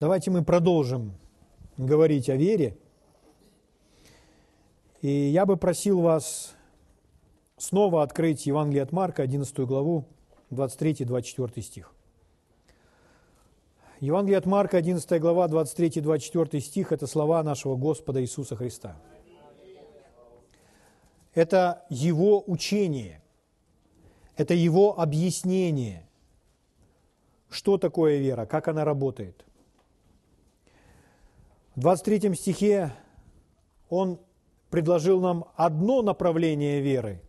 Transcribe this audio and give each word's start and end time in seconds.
Давайте 0.00 0.30
мы 0.30 0.44
продолжим 0.44 1.12
говорить 1.76 2.30
о 2.30 2.36
вере. 2.36 2.76
И 5.02 5.08
я 5.08 5.44
бы 5.44 5.56
просил 5.56 6.00
вас 6.02 6.54
снова 7.56 8.04
открыть 8.04 8.46
Евангелие 8.46 8.84
от 8.84 8.92
Марка, 8.92 9.24
11 9.24 9.58
главу, 9.66 10.04
23-24 10.52 11.60
стих. 11.62 11.92
Евангелие 13.98 14.38
от 14.38 14.46
Марка, 14.46 14.76
11 14.76 15.20
глава, 15.20 15.48
23-24 15.48 16.60
стих– 16.60 16.92
это 16.92 17.08
слова 17.08 17.42
нашего 17.42 17.74
Господа 17.74 18.22
Иисуса 18.22 18.54
Христа. 18.54 18.96
Это 21.34 21.84
Его 21.90 22.44
учение, 22.46 23.20
это 24.36 24.54
Его 24.54 25.00
объяснение, 25.00 26.08
что 27.50 27.78
такое 27.78 28.18
вера, 28.18 28.46
как 28.46 28.68
она 28.68 28.84
работает. 28.84 29.47
В 31.78 31.80
23 31.80 32.34
стихе 32.34 32.92
он 33.88 34.18
предложил 34.68 35.20
нам 35.20 35.44
одно 35.54 36.02
направление 36.02 36.80
веры, 36.80 37.22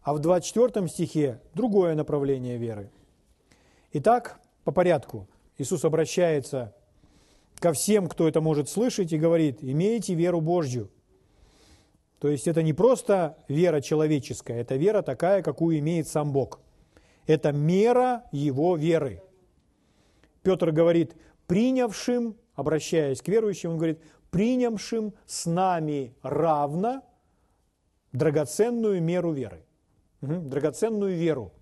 а 0.00 0.14
в 0.14 0.20
24 0.20 0.88
стихе 0.88 1.42
другое 1.52 1.94
направление 1.94 2.56
веры. 2.56 2.90
Итак, 3.92 4.40
по 4.64 4.72
порядку, 4.72 5.28
Иисус 5.58 5.84
обращается 5.84 6.74
ко 7.58 7.74
всем, 7.74 8.08
кто 8.08 8.26
это 8.26 8.40
может 8.40 8.70
слышать, 8.70 9.12
и 9.12 9.18
говорит, 9.18 9.58
имейте 9.60 10.14
веру 10.14 10.40
Божью. 10.40 10.88
То 12.20 12.28
есть 12.28 12.48
это 12.48 12.62
не 12.62 12.72
просто 12.72 13.36
вера 13.48 13.82
человеческая, 13.82 14.62
это 14.62 14.76
вера 14.76 15.02
такая, 15.02 15.42
какую 15.42 15.78
имеет 15.80 16.08
сам 16.08 16.32
Бог. 16.32 16.58
Это 17.26 17.52
мера 17.52 18.24
его 18.32 18.76
веры. 18.76 19.22
Петр 20.42 20.70
говорит, 20.72 21.14
принявшим 21.46 22.34
обращаясь 22.58 23.22
к 23.22 23.28
верующим, 23.28 23.70
он 23.70 23.76
говорит, 23.76 24.00
принявшим 24.32 25.14
с 25.26 25.46
нами 25.46 26.12
равно 26.22 27.04
драгоценную 28.12 29.00
меру 29.00 29.30
веры. 29.30 29.64
Угу, 30.22 30.48
драгоценную 30.48 31.16
веру. 31.16 31.52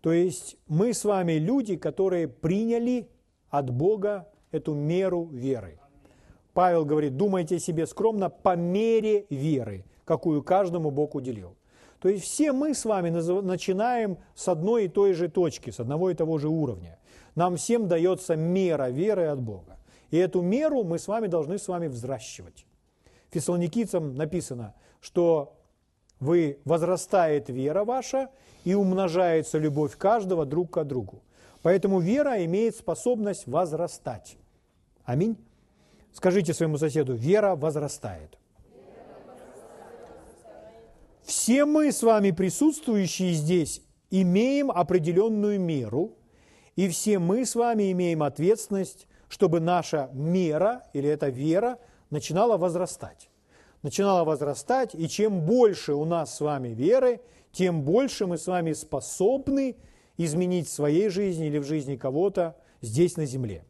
То 0.00 0.12
есть 0.12 0.56
мы 0.68 0.94
с 0.94 1.04
вами 1.04 1.32
люди, 1.32 1.76
которые 1.76 2.28
приняли 2.28 3.08
от 3.48 3.70
Бога 3.70 4.28
эту 4.52 4.74
меру 4.74 5.24
веры. 5.24 5.80
Павел 6.54 6.84
говорит, 6.84 7.16
думайте 7.16 7.56
о 7.56 7.58
себе 7.58 7.84
скромно 7.84 8.30
по 8.30 8.54
мере 8.54 9.26
веры, 9.28 9.84
какую 10.04 10.44
каждому 10.44 10.92
Бог 10.92 11.16
уделил. 11.16 11.56
То 11.98 12.08
есть 12.08 12.22
все 12.22 12.52
мы 12.52 12.74
с 12.74 12.84
вами 12.84 13.10
начинаем 13.10 14.18
с 14.36 14.46
одной 14.46 14.84
и 14.84 14.88
той 14.88 15.14
же 15.14 15.28
точки, 15.28 15.70
с 15.70 15.80
одного 15.80 16.10
и 16.10 16.14
того 16.14 16.38
же 16.38 16.48
уровня. 16.48 17.00
Нам 17.34 17.56
всем 17.56 17.88
дается 17.88 18.36
мера 18.36 18.88
веры 18.88 19.26
от 19.26 19.40
Бога. 19.40 19.79
И 20.10 20.16
эту 20.16 20.42
меру 20.42 20.82
мы 20.82 20.98
с 20.98 21.08
вами 21.08 21.26
должны 21.26 21.58
с 21.58 21.68
вами 21.68 21.86
взращивать. 21.86 22.66
Фессалоникийцам 23.30 24.14
написано, 24.14 24.74
что 25.00 25.56
вы 26.18 26.58
возрастает 26.64 27.48
вера 27.48 27.84
ваша 27.84 28.28
и 28.64 28.74
умножается 28.74 29.58
любовь 29.58 29.96
каждого 29.96 30.44
друг 30.44 30.70
к 30.70 30.84
другу. 30.84 31.22
Поэтому 31.62 32.00
вера 32.00 32.44
имеет 32.44 32.76
способность 32.76 33.46
возрастать. 33.46 34.36
Аминь. 35.04 35.36
Скажите 36.12 36.52
своему 36.54 36.76
соседу, 36.76 37.14
вера 37.14 37.54
возрастает. 37.54 38.38
Все 41.22 41.64
мы 41.64 41.92
с 41.92 42.02
вами 42.02 42.32
присутствующие 42.32 43.32
здесь 43.32 43.82
имеем 44.10 44.70
определенную 44.70 45.60
меру, 45.60 46.16
и 46.74 46.88
все 46.88 47.20
мы 47.20 47.46
с 47.46 47.54
вами 47.54 47.92
имеем 47.92 48.24
ответственность 48.24 49.06
чтобы 49.30 49.60
наша 49.60 50.10
мера 50.12 50.82
или 50.92 51.08
эта 51.08 51.28
вера 51.28 51.78
начинала 52.10 52.58
возрастать. 52.58 53.30
Начинала 53.82 54.24
возрастать, 54.24 54.94
и 54.94 55.08
чем 55.08 55.40
больше 55.40 55.94
у 55.94 56.04
нас 56.04 56.36
с 56.36 56.40
вами 56.40 56.68
веры, 56.68 57.20
тем 57.52 57.82
больше 57.82 58.26
мы 58.26 58.36
с 58.36 58.46
вами 58.46 58.72
способны 58.72 59.76
изменить 60.18 60.66
в 60.66 60.72
своей 60.72 61.08
жизни 61.08 61.46
или 61.46 61.58
в 61.58 61.64
жизни 61.64 61.96
кого-то 61.96 62.56
здесь 62.82 63.16
на 63.16 63.24
земле. 63.24 63.64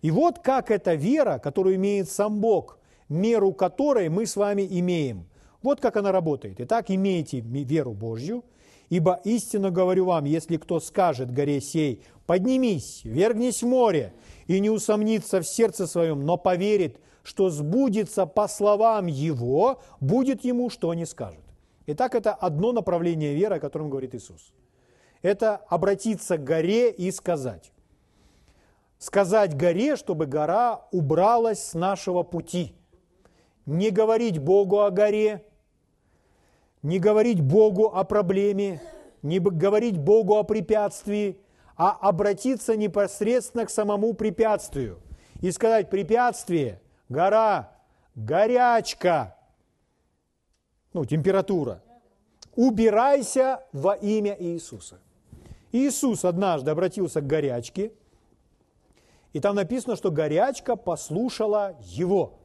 И 0.00 0.10
вот 0.10 0.40
как 0.40 0.70
эта 0.70 0.94
вера, 0.94 1.38
которую 1.38 1.76
имеет 1.76 2.10
сам 2.10 2.40
Бог, 2.40 2.78
меру 3.08 3.52
которой 3.52 4.08
мы 4.08 4.26
с 4.26 4.34
вами 4.34 4.66
имеем. 4.68 5.26
Вот 5.62 5.80
как 5.80 5.96
она 5.96 6.10
работает. 6.10 6.56
Итак, 6.58 6.86
имейте 6.88 7.40
веру 7.40 7.92
Божью, 7.92 8.44
ибо 8.88 9.20
истинно 9.24 9.70
говорю 9.70 10.06
вам, 10.06 10.24
если 10.24 10.56
кто 10.56 10.80
скажет 10.80 11.30
горе 11.30 11.60
сей, 11.60 12.02
поднимись, 12.26 13.02
вергнись 13.04 13.62
в 13.62 13.66
море, 13.66 14.12
и 14.46 14.60
не 14.60 14.70
усомнится 14.70 15.40
в 15.40 15.46
сердце 15.46 15.86
своем, 15.86 16.24
но 16.24 16.36
поверит, 16.36 16.98
что 17.22 17.50
сбудется 17.50 18.26
по 18.26 18.48
словам 18.48 19.06
его, 19.06 19.80
будет 20.00 20.44
ему, 20.44 20.70
что 20.70 20.92
не 20.94 21.06
скажет. 21.06 21.40
Итак, 21.86 22.14
это 22.14 22.32
одно 22.32 22.72
направление 22.72 23.34
веры, 23.34 23.56
о 23.56 23.60
котором 23.60 23.90
говорит 23.90 24.14
Иисус. 24.14 24.52
Это 25.22 25.56
обратиться 25.68 26.36
к 26.36 26.44
горе 26.44 26.90
и 26.90 27.10
сказать. 27.10 27.72
Сказать 28.98 29.56
горе, 29.56 29.96
чтобы 29.96 30.26
гора 30.26 30.86
убралась 30.92 31.62
с 31.62 31.74
нашего 31.74 32.22
пути. 32.22 32.74
Не 33.66 33.90
говорить 33.90 34.38
Богу 34.38 34.80
о 34.80 34.90
горе, 34.90 35.44
не 36.82 36.98
говорить 36.98 37.40
Богу 37.40 37.86
о 37.86 38.04
проблеме, 38.04 38.80
не 39.22 39.38
говорить 39.38 39.98
Богу 39.98 40.36
о 40.36 40.42
препятствии, 40.42 41.38
а 41.76 41.90
обратиться 41.90 42.76
непосредственно 42.76 43.66
к 43.66 43.70
самому 43.70 44.14
препятствию 44.14 45.00
и 45.40 45.50
сказать, 45.50 45.90
препятствие, 45.90 46.80
гора, 47.08 47.72
горячка, 48.14 49.36
ну, 50.92 51.04
температура, 51.04 51.82
убирайся 52.54 53.64
во 53.72 53.94
имя 53.94 54.36
Иисуса. 54.38 55.00
Иисус 55.72 56.24
однажды 56.24 56.70
обратился 56.70 57.20
к 57.20 57.26
горячке, 57.26 57.92
и 59.32 59.40
там 59.40 59.56
написано, 59.56 59.96
что 59.96 60.10
горячка 60.10 60.76
послушала 60.76 61.76
его. 61.80 62.40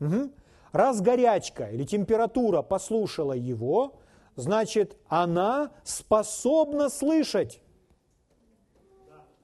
Угу. 0.00 0.30
Раз 0.72 1.02
горячка 1.02 1.68
или 1.68 1.84
температура 1.84 2.62
послушала 2.62 3.34
его, 3.34 4.00
значит, 4.36 4.96
она 5.08 5.70
способна 5.84 6.88
слышать. 6.88 7.60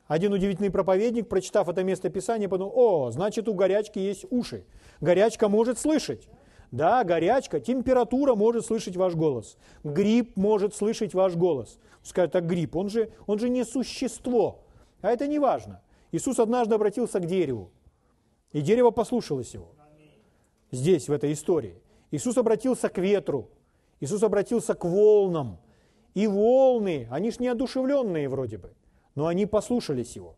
Один 0.09 0.33
удивительный 0.33 0.71
проповедник, 0.71 1.29
прочитав 1.29 1.69
это 1.69 1.85
место 1.85 2.09
Писания, 2.09 2.49
подумал, 2.49 2.73
о, 2.75 3.11
значит, 3.11 3.47
у 3.47 3.53
горячки 3.53 3.99
есть 3.99 4.25
уши. 4.31 4.65
Горячка 5.03 5.51
может 5.51 5.79
слышать. 5.79 6.27
Да, 6.71 7.05
горячка, 7.05 7.61
температура 7.61 8.35
может 8.35 8.65
слышать 8.65 8.97
ваш 8.97 9.15
голос. 9.15 9.59
Грипп 9.85 10.35
может 10.35 10.75
слышать 10.75 11.13
ваш 11.13 11.37
голос. 11.37 11.79
Скажет, 12.03 12.37
а 12.37 12.41
грипп, 12.41 12.75
он 12.75 12.89
же, 12.89 13.11
он 13.27 13.39
же 13.39 13.51
не 13.51 13.65
существо. 13.65 14.65
А 15.03 15.11
это 15.11 15.27
не 15.27 15.39
важно. 15.39 15.83
Иисус 16.11 16.39
однажды 16.39 16.75
обратился 16.75 17.21
к 17.21 17.27
дереву, 17.27 17.71
и 18.53 18.63
дерево 18.63 18.91
послушалось 18.91 19.53
его. 19.53 19.75
Здесь, 20.71 21.09
в 21.09 21.13
этой 21.13 21.35
истории. 21.35 21.83
Иисус 22.11 22.39
обратился 22.39 22.89
к 22.89 22.97
ветру, 22.97 23.51
Иисус 24.01 24.23
обратился 24.23 24.73
к 24.73 24.87
волнам. 24.87 25.59
И 26.15 26.27
волны, 26.27 27.07
они 27.11 27.31
ж 27.31 27.41
неодушевленные 27.41 28.31
вроде 28.31 28.57
бы 28.57 28.73
но 29.19 29.27
они 29.27 29.47
послушались 29.47 30.15
его. 30.15 30.37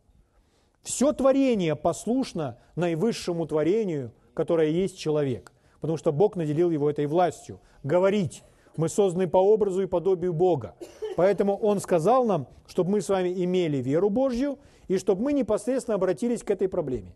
Все 0.80 1.12
творение 1.12 1.76
послушно 1.76 2.56
наивысшему 2.76 3.46
творению, 3.46 4.10
которое 4.32 4.70
есть 4.70 4.98
человек, 4.98 5.52
потому 5.82 5.98
что 5.98 6.12
Бог 6.12 6.34
наделил 6.34 6.70
его 6.70 6.88
этой 6.88 7.04
властью. 7.04 7.60
Говорить. 7.82 8.42
Мы 8.76 8.88
созданы 8.88 9.28
по 9.28 9.36
образу 9.36 9.82
и 9.82 9.86
подобию 9.86 10.32
Бога. 10.32 10.76
Поэтому 11.16 11.58
Он 11.58 11.78
сказал 11.78 12.24
нам, 12.24 12.46
чтобы 12.66 12.92
мы 12.92 13.02
с 13.02 13.10
вами 13.10 13.44
имели 13.44 13.82
веру 13.82 14.08
Божью, 14.08 14.58
и 14.88 14.96
чтобы 14.96 15.24
мы 15.24 15.34
непосредственно 15.34 15.96
обратились 15.96 16.42
к 16.42 16.50
этой 16.50 16.66
проблеме. 16.66 17.14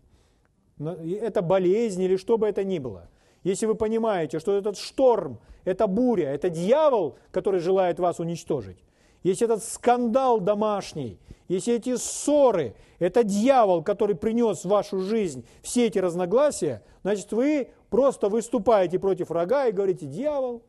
Это 0.77 1.41
болезнь 1.41 2.03
или 2.03 2.17
что 2.17 2.37
бы 2.37 2.47
это 2.47 2.63
ни 2.63 2.77
было. 2.77 3.09
Если 3.43 3.65
вы 3.65 3.73
понимаете, 3.73 4.37
что 4.37 4.55
этот 4.55 4.77
шторм, 4.77 5.39
это 5.63 5.87
буря, 5.87 6.29
это 6.29 6.51
дьявол, 6.51 7.17
который 7.31 7.59
желает 7.59 7.97
вас 7.99 8.19
уничтожить, 8.19 8.77
если 9.23 9.45
этот 9.45 9.63
скандал 9.63 10.39
домашний, 10.39 11.17
если 11.47 11.75
эти 11.75 11.95
ссоры, 11.95 12.75
это 12.99 13.23
дьявол, 13.23 13.83
который 13.83 14.15
принес 14.15 14.65
в 14.65 14.69
вашу 14.69 14.99
жизнь 14.99 15.45
все 15.61 15.87
эти 15.87 15.99
разногласия, 15.99 16.83
значит, 17.03 17.31
вы 17.31 17.69
просто 17.89 18.29
выступаете 18.29 18.99
против 18.99 19.29
врага 19.29 19.67
и 19.67 19.71
говорите, 19.71 20.05
дьявол, 20.05 20.63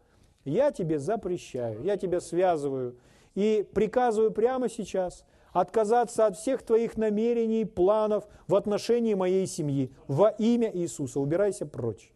я 0.44 0.70
тебе 0.70 0.99
запрещаю, 0.99 1.82
я 1.82 1.96
тебя 1.96 2.20
связываю 2.20 2.96
и 3.34 3.67
приказываю 3.73 4.31
прямо 4.31 4.69
сейчас 4.69 5.25
отказаться 5.52 6.26
от 6.26 6.37
всех 6.37 6.62
твоих 6.62 6.96
намерений, 6.96 7.64
планов 7.64 8.26
в 8.46 8.55
отношении 8.55 9.14
моей 9.14 9.46
семьи 9.46 9.90
во 10.06 10.28
имя 10.28 10.70
Иисуса. 10.73 11.19
Убирайся 11.19 11.64
прочь. 11.64 12.12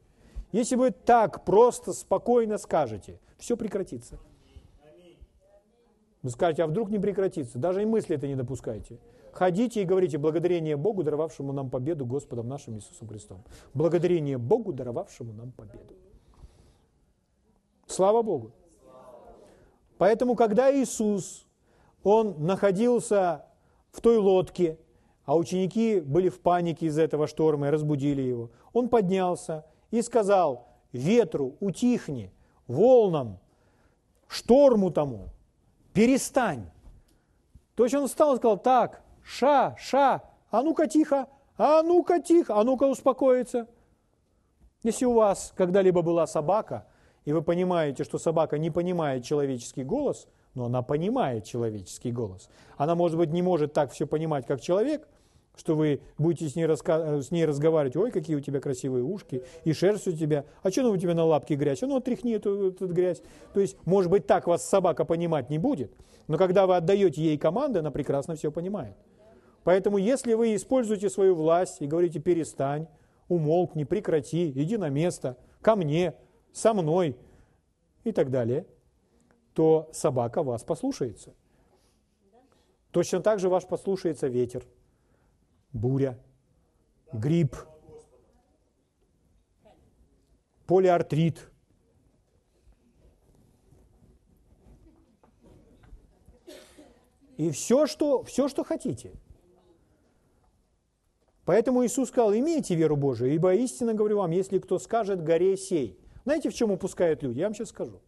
Если 0.52 0.76
вы 0.76 0.90
так 0.90 1.44
просто, 1.44 1.92
спокойно 1.92 2.58
скажете, 2.58 3.18
все 3.38 3.56
прекратится. 3.56 4.18
Вы 6.22 6.30
скажете, 6.30 6.64
а 6.64 6.66
вдруг 6.66 6.90
не 6.90 6.98
прекратится? 6.98 7.58
Даже 7.58 7.82
и 7.82 7.86
мысли 7.86 8.16
это 8.16 8.26
не 8.26 8.34
допускайте. 8.34 8.98
ходите 9.32 9.82
и 9.82 9.84
говорите 9.84 10.18
благодарение 10.18 10.76
Богу, 10.76 11.02
даровавшему 11.02 11.52
нам 11.52 11.70
победу 11.70 12.04
Господом 12.04 12.48
нашим 12.48 12.76
Иисусом 12.76 13.08
Христом. 13.08 13.42
Благодарение 13.72 14.36
Богу, 14.36 14.72
даровавшему 14.72 15.32
нам 15.32 15.52
победу. 15.52 15.94
Слава 17.86 18.22
Богу. 18.22 18.52
Поэтому, 19.98 20.34
когда 20.34 20.74
Иисус, 20.74 21.46
Он 22.02 22.34
находился 22.44 23.46
в 23.90 24.00
той 24.00 24.18
лодке, 24.18 24.78
а 25.24 25.36
ученики 25.36 26.00
были 26.00 26.28
в 26.28 26.40
панике 26.40 26.86
из-за 26.86 27.02
этого 27.02 27.26
шторма 27.26 27.68
и 27.68 27.70
разбудили 27.70 28.22
его, 28.22 28.50
Он 28.72 28.88
поднялся 28.88 29.64
и 29.90 30.02
сказал 30.02 30.68
ветру, 30.92 31.56
утихни, 31.60 32.32
волнам, 32.66 33.38
шторму 34.26 34.90
тому, 34.90 35.28
перестань. 35.92 36.70
То 37.74 37.84
есть 37.84 37.94
он 37.94 38.06
встал 38.08 38.34
и 38.34 38.36
сказал, 38.36 38.58
так, 38.58 39.02
ша, 39.22 39.76
ша, 39.78 40.22
а 40.50 40.62
ну-ка 40.62 40.86
тихо, 40.86 41.28
а 41.56 41.82
ну-ка 41.82 42.20
тихо, 42.20 42.58
а 42.58 42.64
ну-ка 42.64 42.84
успокоиться. 42.84 43.68
Если 44.82 45.04
у 45.04 45.12
вас 45.12 45.52
когда-либо 45.56 46.02
была 46.02 46.26
собака, 46.26 46.86
и 47.24 47.32
вы 47.32 47.42
понимаете, 47.42 48.04
что 48.04 48.18
собака 48.18 48.58
не 48.58 48.70
понимает 48.70 49.24
человеческий 49.24 49.84
голос, 49.84 50.26
но 50.54 50.66
она 50.66 50.82
понимает 50.82 51.44
человеческий 51.44 52.12
голос. 52.12 52.48
Она, 52.76 52.94
может 52.94 53.18
быть, 53.18 53.30
не 53.30 53.42
может 53.42 53.72
так 53.72 53.92
все 53.92 54.06
понимать, 54.06 54.46
как 54.46 54.60
человек, 54.60 55.06
что 55.60 55.76
вы 55.76 56.00
будете 56.16 56.48
с 56.48 56.56
ней, 56.56 56.64
раска... 56.64 57.20
с 57.20 57.30
ней 57.30 57.44
разговаривать, 57.44 57.94
ой, 57.94 58.10
какие 58.10 58.34
у 58.34 58.40
тебя 58.40 58.60
красивые 58.60 59.04
ушки, 59.04 59.44
и 59.64 59.72
шерсть 59.74 60.08
у 60.08 60.12
тебя, 60.12 60.46
а 60.62 60.70
что 60.70 60.90
у 60.90 60.96
тебя 60.96 61.14
на 61.14 61.24
лапке 61.24 61.54
грязь? 61.54 61.82
А 61.82 61.86
ну, 61.86 61.96
отряхни 61.96 62.32
эту, 62.32 62.68
эту 62.68 62.88
грязь. 62.88 63.22
То 63.52 63.60
есть, 63.60 63.76
может 63.84 64.10
быть, 64.10 64.26
так 64.26 64.46
вас 64.46 64.66
собака 64.66 65.04
понимать 65.04 65.50
не 65.50 65.58
будет, 65.58 65.92
но 66.28 66.38
когда 66.38 66.66
вы 66.66 66.76
отдаете 66.76 67.22
ей 67.22 67.36
команды, 67.36 67.80
она 67.80 67.90
прекрасно 67.90 68.34
все 68.36 68.50
понимает. 68.50 68.96
Поэтому, 69.62 69.98
если 69.98 70.32
вы 70.32 70.54
используете 70.56 71.10
свою 71.10 71.34
власть 71.34 71.82
и 71.82 71.86
говорите 71.86 72.18
«перестань», 72.20 72.88
«умолкни», 73.28 73.84
«прекрати», 73.84 74.50
«иди 74.50 74.78
на 74.78 74.88
место», 74.88 75.36
«ко 75.60 75.76
мне», 75.76 76.14
«со 76.54 76.72
мной» 76.72 77.18
и 78.04 78.12
так 78.12 78.30
далее, 78.30 78.64
то 79.52 79.90
собака 79.92 80.42
вас 80.42 80.64
послушается. 80.64 81.34
Точно 82.92 83.20
так 83.20 83.38
же 83.38 83.50
ваш 83.50 83.66
послушается 83.66 84.26
ветер, 84.26 84.64
буря, 85.72 86.18
грипп, 87.12 87.56
полиартрит. 90.66 91.50
И 97.36 97.50
все 97.50 97.86
что, 97.86 98.22
все, 98.22 98.48
что 98.48 98.64
хотите– 98.64 99.12
Поэтому 101.50 101.84
Иисус 101.84 102.10
сказал, 102.10 102.32
имейте 102.32 102.76
веру 102.76 102.96
Божию, 102.96 103.34
ибо 103.34 103.52
истинно 103.56 103.92
говорю 103.92 104.18
вам, 104.18 104.30
если 104.30 104.60
кто 104.60 104.78
скажет 104.78 105.24
горе 105.24 105.56
сей. 105.56 105.98
Знаете, 106.24 106.48
в 106.48 106.54
чем 106.54 106.70
упускают 106.70 107.24
люди? 107.24 107.40
Я 107.40 107.46
вам 107.46 107.54
сейчас 107.54 107.70
скажу. 107.70 108.00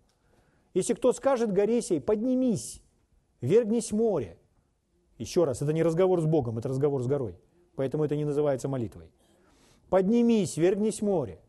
Если 0.75 0.94
кто 0.94 1.12
скажет 1.12 1.53
горе 1.53 1.82
сей, 1.82 2.00
поднимись, 2.00 2.82
вергнись 3.41 3.91
в 3.91 3.97
море. 3.97 4.38
Еще 5.19 5.43
раз, 5.43 5.61
это 5.61 5.73
не 5.73 5.82
разговор 5.82 6.20
с 6.20 6.25
Богом, 6.25 6.59
это 6.59 6.69
разговор 6.69 7.03
с 7.03 7.09
горой. 7.09 7.37
Поэтому 7.77 8.05
это 8.05 8.17
не 8.17 8.25
называется 8.25 8.69
молитвой. 8.69 9.11
Поднимись, 9.89 10.57
вергнись 10.57 11.03
море. 11.03 11.41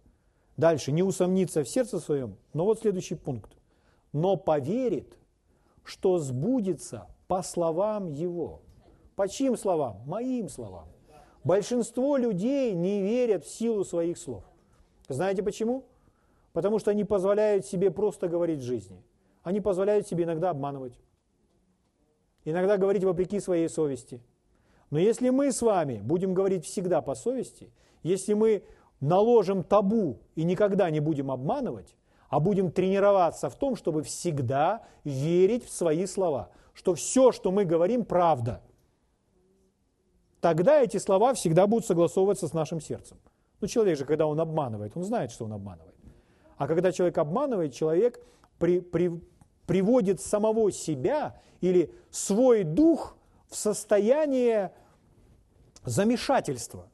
Дальше, 0.58 0.92
не 0.92 1.04
усомниться 1.04 1.64
в 1.64 1.70
сердце 1.70 2.00
своем. 2.00 2.38
Но 2.54 2.66
вот 2.66 2.80
следующий 2.80 3.16
пункт. 3.16 3.52
Но 4.12 4.38
поверит, 4.38 5.18
что 5.84 6.20
сбудется 6.20 7.08
по 7.28 7.42
словам 7.42 8.08
его. 8.08 8.62
По 9.16 9.28
чьим 9.28 9.58
словам? 9.58 10.02
Моим 10.06 10.50
словам. 10.50 10.88
Большинство 11.44 12.18
людей 12.18 12.74
не 12.74 13.02
верят 13.02 13.44
в 13.44 13.50
силу 13.50 13.84
своих 13.84 14.18
слов. 14.18 14.44
Знаете 15.10 15.44
почему? 15.44 15.84
Потому 16.54 16.80
что 16.80 16.92
они 16.92 17.04
позволяют 17.04 17.66
себе 17.66 17.92
просто 17.92 18.28
говорить 18.28 18.62
жизни. 18.62 19.04
Они 19.42 19.60
позволяют 19.60 20.08
себе 20.08 20.24
иногда 20.24 20.52
обманывать. 20.52 20.98
Иногда 22.46 22.78
говорить 22.78 23.04
вопреки 23.04 23.40
своей 23.40 23.68
совести. 23.68 24.22
Но 24.94 25.00
если 25.00 25.32
мы 25.32 25.52
с 25.52 25.64
вами 25.64 26.02
будем 26.04 26.36
говорить 26.36 26.66
всегда 26.66 27.02
по 27.02 27.16
совести, 27.16 27.74
если 28.04 28.36
мы 28.36 28.64
наложим 29.00 29.64
табу 29.64 30.20
и 30.36 30.44
никогда 30.44 30.92
не 30.92 31.00
будем 31.00 31.32
обманывать, 31.32 31.96
а 32.30 32.40
будем 32.40 32.72
тренироваться 32.72 33.50
в 33.50 33.56
том, 33.56 33.76
чтобы 33.76 34.04
всегда 34.04 34.84
верить 35.04 35.66
в 35.66 35.72
свои 35.72 36.06
слова, 36.06 36.52
что 36.76 36.94
все, 36.94 37.32
что 37.32 37.52
мы 37.52 37.66
говорим, 37.66 38.06
правда– 38.06 38.62
тогда 40.42 40.80
эти 40.80 40.98
слова 40.98 41.34
всегда 41.34 41.66
будут 41.66 41.88
согласовываться 41.88 42.48
с 42.48 42.54
нашим 42.54 42.80
сердцем. 42.80 43.18
Ну, 43.62 43.68
человек 43.68 43.98
же, 43.98 44.06
когда 44.06 44.28
он 44.28 44.40
обманывает, 44.40 44.96
он 44.96 45.04
знает, 45.04 45.32
что 45.32 45.46
он 45.46 45.54
обманывает. 45.54 45.96
А 46.58 46.68
когда 46.68 46.92
человек 46.92 47.18
обманывает, 47.18 47.74
человек 47.74 48.24
при, 48.60 48.80
при, 48.80 49.20
приводит 49.66 50.22
самого 50.22 50.72
себя 50.72 51.42
или 51.62 51.92
свой 52.12 52.64
дух 52.64 53.18
в 53.50 53.56
состояние 53.56 54.72
замешательства. 55.86 56.90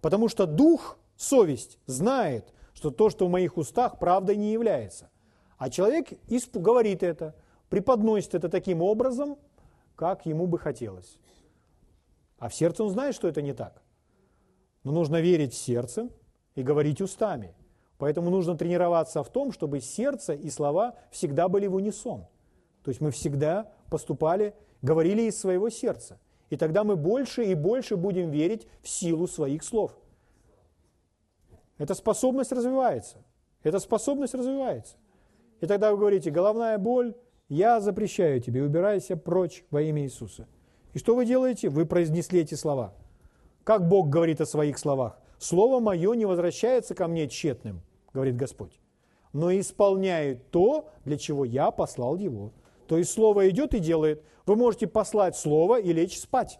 Потому 0.00 0.28
что 0.28 0.46
дух, 0.46 0.98
совесть, 1.16 1.78
знает, 1.86 2.52
что 2.72 2.90
то, 2.90 3.10
что 3.10 3.26
в 3.26 3.30
моих 3.30 3.56
устах, 3.56 3.98
правдой 3.98 4.36
не 4.36 4.52
является. 4.52 5.10
А 5.58 5.68
человек 5.68 6.08
говорит 6.54 7.02
это, 7.02 7.34
преподносит 7.68 8.34
это 8.34 8.48
таким 8.48 8.80
образом, 8.80 9.36
как 9.94 10.24
ему 10.24 10.46
бы 10.46 10.58
хотелось. 10.58 11.18
А 12.38 12.48
в 12.48 12.54
сердце 12.54 12.82
он 12.82 12.90
знает, 12.90 13.14
что 13.14 13.28
это 13.28 13.42
не 13.42 13.52
так. 13.52 13.82
Но 14.82 14.92
нужно 14.92 15.20
верить 15.20 15.52
сердцем 15.52 16.10
и 16.54 16.62
говорить 16.62 17.02
устами. 17.02 17.54
Поэтому 17.98 18.30
нужно 18.30 18.56
тренироваться 18.56 19.22
в 19.22 19.28
том, 19.28 19.52
чтобы 19.52 19.80
сердце 19.80 20.32
и 20.32 20.48
слова 20.48 20.94
всегда 21.10 21.48
были 21.48 21.66
в 21.66 21.74
унисон. 21.74 22.26
То 22.82 22.90
есть 22.90 23.02
мы 23.02 23.10
всегда 23.10 23.70
поступали, 23.90 24.54
говорили 24.80 25.22
из 25.22 25.38
своего 25.38 25.68
сердца. 25.68 26.18
И 26.50 26.56
тогда 26.56 26.84
мы 26.84 26.96
больше 26.96 27.44
и 27.44 27.54
больше 27.54 27.96
будем 27.96 28.30
верить 28.30 28.66
в 28.82 28.88
силу 28.88 29.26
своих 29.26 29.62
слов. 29.62 29.96
Эта 31.78 31.94
способность 31.94 32.52
развивается. 32.52 33.18
Эта 33.62 33.78
способность 33.78 34.34
развивается. 34.34 34.96
И 35.60 35.66
тогда 35.66 35.92
вы 35.92 35.98
говорите, 35.98 36.30
головная 36.30 36.76
боль, 36.76 37.14
я 37.48 37.80
запрещаю 37.80 38.40
тебе, 38.40 38.62
убирайся 38.62 39.16
прочь 39.16 39.64
во 39.70 39.80
имя 39.82 40.02
Иисуса. 40.02 40.46
И 40.92 40.98
что 40.98 41.14
вы 41.14 41.24
делаете? 41.24 41.68
Вы 41.68 41.86
произнесли 41.86 42.40
эти 42.40 42.54
слова. 42.54 42.94
Как 43.64 43.86
Бог 43.88 44.08
говорит 44.08 44.40
о 44.40 44.46
своих 44.46 44.78
словах? 44.78 45.18
Слово 45.38 45.80
мое 45.80 46.14
не 46.14 46.26
возвращается 46.26 46.94
ко 46.94 47.08
мне 47.08 47.28
тщетным, 47.28 47.82
говорит 48.12 48.36
Господь, 48.36 48.78
но 49.32 49.50
исполняет 49.58 50.50
то, 50.50 50.90
для 51.04 51.16
чего 51.16 51.44
я 51.44 51.70
послал 51.70 52.16
его. 52.16 52.52
То 52.90 52.98
есть 52.98 53.12
слово 53.12 53.48
идет 53.50 53.72
и 53.72 53.78
делает. 53.78 54.20
Вы 54.46 54.56
можете 54.56 54.88
послать 54.88 55.36
слово 55.36 55.78
и 55.78 55.92
лечь 55.92 56.18
спать. 56.18 56.58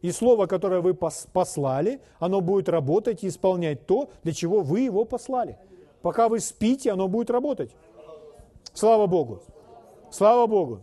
И 0.00 0.10
слово, 0.12 0.46
которое 0.46 0.80
вы 0.80 0.94
послали, 0.94 2.00
оно 2.18 2.40
будет 2.40 2.70
работать 2.70 3.22
и 3.22 3.28
исполнять 3.28 3.86
то, 3.86 4.08
для 4.22 4.32
чего 4.32 4.62
вы 4.62 4.80
его 4.80 5.04
послали. 5.04 5.58
Пока 6.00 6.30
вы 6.30 6.40
спите, 6.40 6.90
оно 6.90 7.06
будет 7.06 7.28
работать. 7.28 7.70
Слава 8.72 9.06
Богу! 9.06 9.42
Слава 10.10 10.46
Богу! 10.46 10.80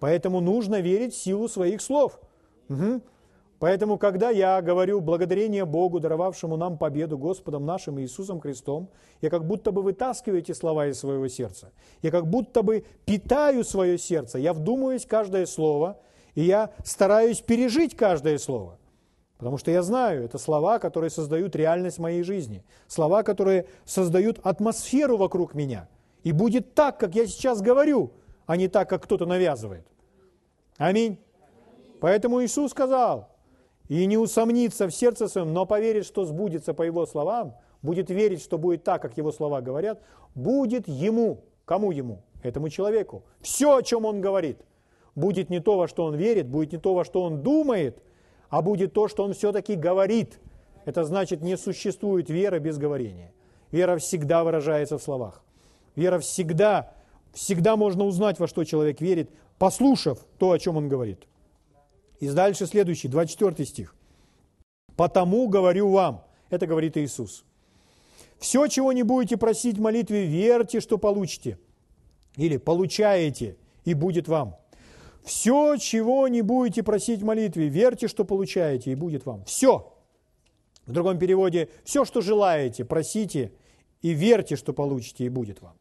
Поэтому 0.00 0.40
нужно 0.40 0.80
верить 0.80 1.12
в 1.12 1.22
силу 1.22 1.46
своих 1.46 1.82
слов. 1.82 2.18
Угу. 2.70 3.02
Поэтому, 3.64 3.96
когда 3.96 4.28
я 4.28 4.60
говорю 4.60 5.00
благодарение 5.00 5.64
Богу, 5.64 5.98
даровавшему 5.98 6.58
нам 6.58 6.76
победу 6.76 7.16
Господом 7.16 7.64
нашим 7.64 7.98
Иисусом 7.98 8.38
Христом, 8.38 8.90
я 9.22 9.30
как 9.30 9.46
будто 9.46 9.72
бы 9.72 9.80
вытаскиваю 9.80 10.40
эти 10.40 10.52
слова 10.52 10.88
из 10.88 10.98
своего 10.98 11.28
сердца. 11.28 11.72
Я 12.02 12.10
как 12.10 12.26
будто 12.26 12.60
бы 12.60 12.84
питаю 13.06 13.64
свое 13.64 13.96
сердце. 13.96 14.38
Я 14.38 14.52
вдумываюсь 14.52 15.06
каждое 15.06 15.46
слово, 15.46 15.98
и 16.34 16.42
я 16.42 16.72
стараюсь 16.84 17.40
пережить 17.40 17.96
каждое 17.96 18.36
слово. 18.36 18.78
Потому 19.38 19.56
что 19.56 19.70
я 19.70 19.82
знаю, 19.82 20.24
это 20.24 20.36
слова, 20.36 20.78
которые 20.78 21.08
создают 21.08 21.56
реальность 21.56 21.98
моей 21.98 22.22
жизни. 22.22 22.62
Слова, 22.86 23.22
которые 23.22 23.66
создают 23.86 24.40
атмосферу 24.42 25.16
вокруг 25.16 25.54
меня. 25.54 25.88
И 26.22 26.32
будет 26.32 26.74
так, 26.74 27.00
как 27.00 27.14
я 27.14 27.26
сейчас 27.26 27.62
говорю, 27.62 28.12
а 28.44 28.58
не 28.58 28.68
так, 28.68 28.90
как 28.90 29.04
кто-то 29.04 29.24
навязывает. 29.24 29.86
Аминь. 30.76 31.18
Поэтому 31.98 32.44
Иисус 32.44 32.72
сказал, 32.72 33.33
и 33.88 34.06
не 34.06 34.16
усомнится 34.16 34.88
в 34.88 34.94
сердце 34.94 35.28
своем, 35.28 35.52
но 35.52 35.66
поверит, 35.66 36.06
что 36.06 36.24
сбудется 36.24 36.74
по 36.74 36.82
Его 36.82 37.06
словам, 37.06 37.56
будет 37.82 38.10
верить, 38.10 38.42
что 38.42 38.58
будет 38.58 38.84
так, 38.84 39.02
как 39.02 39.16
Его 39.16 39.30
слова 39.32 39.60
говорят, 39.60 40.00
будет 40.34 40.88
Ему, 40.88 41.44
кому 41.64 41.90
Ему? 41.90 42.22
Этому 42.42 42.68
человеку. 42.68 43.24
Все, 43.40 43.76
о 43.76 43.82
чем 43.82 44.04
Он 44.04 44.20
говорит, 44.20 44.58
будет 45.14 45.50
не 45.50 45.60
то, 45.60 45.76
во 45.76 45.88
что 45.88 46.04
Он 46.04 46.14
верит, 46.14 46.48
будет 46.48 46.72
не 46.72 46.78
то, 46.78 46.94
во 46.94 47.04
что 47.04 47.22
Он 47.22 47.42
думает, 47.42 48.02
а 48.48 48.62
будет 48.62 48.92
то, 48.92 49.08
что 49.08 49.24
Он 49.24 49.32
все-таки 49.32 49.74
говорит. 49.74 50.40
Это 50.84 51.04
значит, 51.04 51.40
не 51.40 51.56
существует 51.56 52.28
вера 52.28 52.58
без 52.58 52.78
говорения. 52.78 53.32
Вера 53.70 53.96
всегда 53.96 54.44
выражается 54.44 54.98
в 54.98 55.02
словах. 55.02 55.42
Вера 55.96 56.18
всегда, 56.18 56.92
всегда 57.32 57.76
можно 57.76 58.04
узнать, 58.04 58.38
во 58.38 58.46
что 58.46 58.64
человек 58.64 59.00
верит, 59.00 59.30
послушав 59.58 60.18
то, 60.38 60.52
о 60.52 60.58
чем 60.58 60.76
он 60.76 60.88
говорит. 60.88 61.26
И 62.24 62.30
дальше 62.30 62.66
следующий, 62.66 63.08
24 63.08 63.66
стих. 63.66 63.94
«Потому 64.96 65.46
говорю 65.46 65.90
вам», 65.90 66.24
это 66.48 66.66
говорит 66.66 66.96
Иисус, 66.96 67.44
«все, 68.38 68.66
чего 68.68 68.92
не 68.92 69.02
будете 69.02 69.36
просить 69.36 69.76
в 69.76 69.82
молитве, 69.82 70.24
верьте, 70.24 70.80
что 70.80 70.96
получите». 70.96 71.58
Или 72.36 72.56
«получаете, 72.56 73.58
и 73.84 73.92
будет 73.92 74.26
вам». 74.26 74.56
Все, 75.22 75.76
чего 75.76 76.26
не 76.28 76.40
будете 76.40 76.82
просить 76.82 77.20
в 77.20 77.24
молитве, 77.26 77.68
верьте, 77.68 78.08
что 78.08 78.24
получаете, 78.24 78.92
и 78.92 78.94
будет 78.94 79.26
вам. 79.26 79.44
Все. 79.44 79.92
В 80.86 80.92
другом 80.92 81.18
переводе, 81.18 81.68
все, 81.84 82.06
что 82.06 82.22
желаете, 82.22 82.86
просите, 82.86 83.52
и 84.00 84.14
верьте, 84.14 84.56
что 84.56 84.72
получите, 84.72 85.24
и 85.24 85.28
будет 85.28 85.60
вам. 85.60 85.76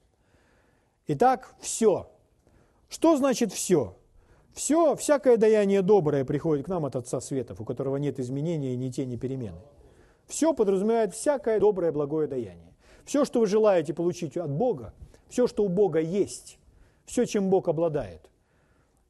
Итак, 1.07 1.55
все. 1.61 2.09
Что 2.89 3.15
значит 3.15 3.53
все? 3.53 3.95
Все, 4.53 4.95
всякое 4.95 5.37
даяние 5.37 5.81
доброе 5.81 6.25
приходит 6.25 6.65
к 6.65 6.69
нам 6.69 6.85
от 6.85 6.95
Отца 6.95 7.19
Светов, 7.19 7.59
у 7.59 7.65
которого 7.65 7.97
нет 7.97 8.19
изменения 8.19 8.75
ни 8.75 8.89
тени, 8.89 9.13
ни 9.13 9.15
перемены. 9.17 9.61
Все 10.27 10.53
подразумевает 10.53 11.13
всякое 11.13 11.59
доброе, 11.59 11.91
благое 11.91 12.27
даяние. 12.27 12.73
Все, 13.03 13.25
что 13.25 13.39
вы 13.39 13.47
желаете 13.47 13.93
получить 13.93 14.37
от 14.37 14.51
Бога, 14.51 14.93
все, 15.27 15.47
что 15.47 15.63
у 15.63 15.69
Бога 15.69 15.99
есть, 15.99 16.59
все, 17.05 17.25
чем 17.25 17.49
Бог 17.49 17.67
обладает, 17.67 18.29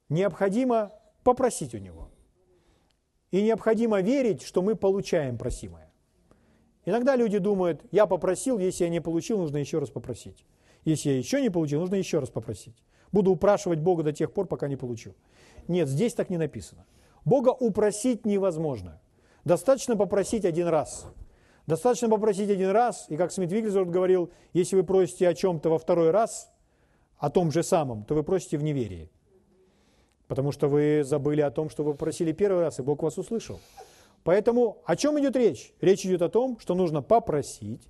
необходимо 0.09 0.91
попросить 1.23 1.75
у 1.75 1.77
Него. 1.77 2.09
И 3.31 3.41
необходимо 3.41 4.01
верить, 4.01 4.43
что 4.43 4.61
мы 4.61 4.75
получаем 4.75 5.37
просимое. 5.37 5.91
Иногда 6.85 7.15
люди 7.15 7.37
думают, 7.37 7.81
я 7.91 8.05
попросил, 8.05 8.59
если 8.59 8.85
я 8.85 8.89
не 8.89 9.01
получил, 9.01 9.37
нужно 9.37 9.57
еще 9.57 9.79
раз 9.79 9.89
попросить. 9.89 10.45
Если 10.85 11.09
я 11.09 11.17
еще 11.17 11.41
не 11.41 11.49
получил, 11.49 11.79
нужно 11.79 11.95
еще 11.95 12.19
раз 12.19 12.29
попросить. 12.29 12.75
Буду 13.13 13.31
упрашивать 13.31 13.79
Бога 13.79 14.03
до 14.03 14.11
тех 14.11 14.33
пор, 14.33 14.47
пока 14.47 14.67
не 14.67 14.75
получу. 14.75 15.13
Нет, 15.69 15.87
здесь 15.87 16.15
так 16.15 16.29
не 16.29 16.37
написано. 16.37 16.85
Бога 17.23 17.49
упросить 17.49 18.25
невозможно. 18.25 18.99
Достаточно 19.45 19.95
попросить 19.95 20.43
один 20.43 20.67
раз. 20.67 21.05
Достаточно 21.67 22.09
попросить 22.09 22.49
один 22.49 22.71
раз, 22.71 23.05
и 23.07 23.15
как 23.15 23.31
Смит 23.31 23.51
Вигельсворт 23.51 23.89
говорил, 23.89 24.31
если 24.51 24.75
вы 24.75 24.83
просите 24.83 25.29
о 25.29 25.33
чем-то 25.33 25.69
во 25.69 25.77
второй 25.77 26.11
раз, 26.11 26.51
о 27.17 27.29
том 27.29 27.51
же 27.51 27.63
самом, 27.63 28.03
то 28.03 28.15
вы 28.15 28.23
просите 28.23 28.57
в 28.57 28.63
неверии. 28.63 29.09
Потому 30.27 30.51
что 30.51 30.67
вы 30.67 31.03
забыли 31.05 31.39
о 31.41 31.51
том, 31.51 31.69
что 31.69 31.83
вы 31.83 31.93
просили 31.93 32.33
первый 32.33 32.63
раз, 32.63 32.79
и 32.79 32.81
Бог 32.81 33.03
вас 33.03 33.17
услышал. 33.17 33.61
Поэтому 34.23 34.79
о 34.85 34.95
чем 34.95 35.19
идет 35.19 35.35
речь? 35.35 35.73
Речь 35.79 36.05
идет 36.05 36.21
о 36.21 36.29
том, 36.29 36.59
что 36.59 36.75
нужно 36.75 37.01
попросить, 37.01 37.87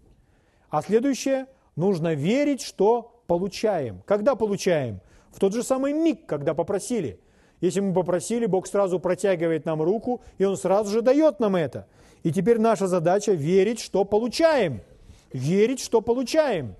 а 0.70 0.82
следующее, 0.82 1.48
нужно 1.76 2.14
верить, 2.14 2.62
что 2.62 3.24
получаем. 3.26 4.04
Когда 4.06 4.36
получаем? 4.36 5.00
В 5.34 5.40
тот 5.40 5.54
же 5.54 5.64
самый 5.64 5.94
миг, 5.94 6.26
когда 6.26 6.54
попросили. 6.54 7.20
Если 7.60 7.80
мы 7.80 7.94
попросили, 7.94 8.46
Бог 8.46 8.68
сразу 8.68 9.00
протягивает 9.00 9.66
нам 9.66 9.82
руку, 9.82 10.22
и 10.38 10.46
Он 10.46 10.56
сразу 10.56 10.92
же 10.92 11.02
дает 11.02 11.40
нам 11.40 11.56
это. 11.56 11.88
И 12.22 12.32
теперь 12.32 12.60
наша 12.60 12.88
задача 12.88 13.34
верить, 13.34 13.80
что 13.80 14.06
получаем. 14.06 14.82
Верить, 15.32 15.80
что 15.80 16.02
получаем. 16.02 16.76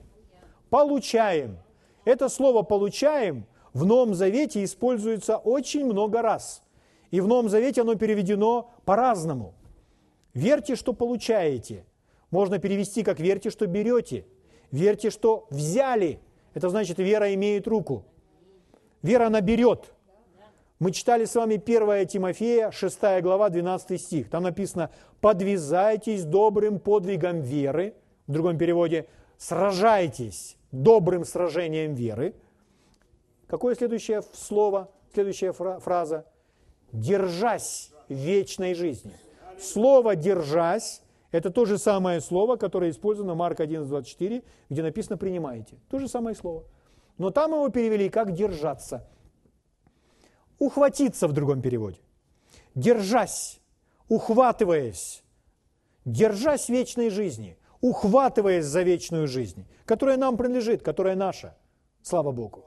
Получаем. 0.70 1.58
Это 2.06 2.30
слово 2.30 2.62
«получаем» 2.64 3.46
в 3.74 3.86
Новом 3.86 4.14
Завете 4.14 4.64
используется 4.64 5.38
очень 5.38 5.86
много 5.86 6.22
раз. 6.22 6.62
И 7.12 7.22
в 7.22 7.28
Новом 7.28 7.50
Завете 7.50 7.82
оно 7.82 7.96
переведено 7.96 8.72
по-разному. 8.86 9.56
Верьте, 10.34 10.76
что 10.76 10.94
получаете. 10.94 11.86
Можно 12.30 12.60
перевести 12.60 13.04
как 13.04 13.20
верьте, 13.20 13.50
что 13.50 13.68
берете. 13.68 14.26
Верьте, 14.72 15.10
что 15.10 15.48
взяли. 15.50 16.20
Это 16.54 16.70
значит, 16.70 17.00
вера 17.00 17.34
имеет 17.34 17.68
руку. 17.68 18.06
Вера, 19.04 19.28
она 19.28 19.42
берет. 19.42 19.94
Мы 20.80 20.92
читали 20.92 21.26
с 21.26 21.36
вами 21.36 21.56
1 21.56 22.08
Тимофея, 22.08 22.72
6 22.72 23.00
глава, 23.22 23.50
12 23.50 24.02
стих. 24.02 24.30
Там 24.30 24.44
написано 24.44 24.90
«Подвязайтесь 25.22 26.24
добрым 26.24 26.80
подвигом 26.80 27.42
веры». 27.42 27.94
В 28.28 28.32
другом 28.32 28.58
переводе 28.58 29.08
«Сражайтесь 29.38 30.58
добрым 30.72 31.26
сражением 31.26 31.94
веры». 31.94 32.34
Какое 33.48 33.76
следующее 33.76 34.24
слово, 34.34 34.90
следующая 35.14 35.52
фраза? 35.52 36.26
«Держась 36.92 37.92
вечной 38.08 38.74
жизни». 38.74 39.14
Слово 39.60 40.16
«держась»– 40.16 41.02
это 41.32 41.50
то 41.50 41.66
же 41.66 41.78
самое 41.78 42.22
слово, 42.22 42.56
которое 42.56 42.90
использовано 42.90 43.36
Марк 43.36 43.60
11:24, 43.60 44.44
где 44.70 44.82
написано 44.82 45.18
«принимаете». 45.18 45.76
То 45.90 46.00
же 46.00 46.08
самое 46.08 46.36
слово. 46.36 46.64
Но 47.18 47.30
там 47.30 47.52
его 47.52 47.70
перевели 47.70 48.10
как 48.10 48.34
«держаться» 48.34 49.08
ухватиться 50.60 51.28
в 51.28 51.34
другом 51.34 51.62
переводе. 51.62 52.00
Держась, 52.76 53.60
ухватываясь, 54.08 55.24
держась 56.06 56.70
вечной 56.70 57.10
жизни, 57.10 57.58
ухватываясь 57.82 58.66
за 58.66 58.82
вечную 58.84 59.28
жизнь, 59.28 59.66
которая 59.86 60.18
нам 60.18 60.38
принадлежит, 60.38 60.82
которая 60.82 61.16
наша. 61.16 61.56
Слава 62.02 62.32
Богу. 62.32 62.64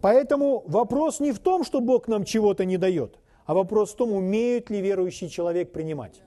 Поэтому 0.00 0.64
вопрос 0.66 1.20
не 1.20 1.32
в 1.32 1.38
том, 1.38 1.64
что 1.64 1.80
Бог 1.80 2.08
нам 2.08 2.24
чего-то 2.24 2.64
не 2.64 2.76
дает, 2.76 3.18
а 3.46 3.54
вопрос 3.54 3.92
в 3.92 3.96
том, 3.96 4.12
умеет 4.12 4.70
ли 4.70 4.80
верующий 4.80 5.28
человек 5.28 5.72
принимать. 5.72 6.22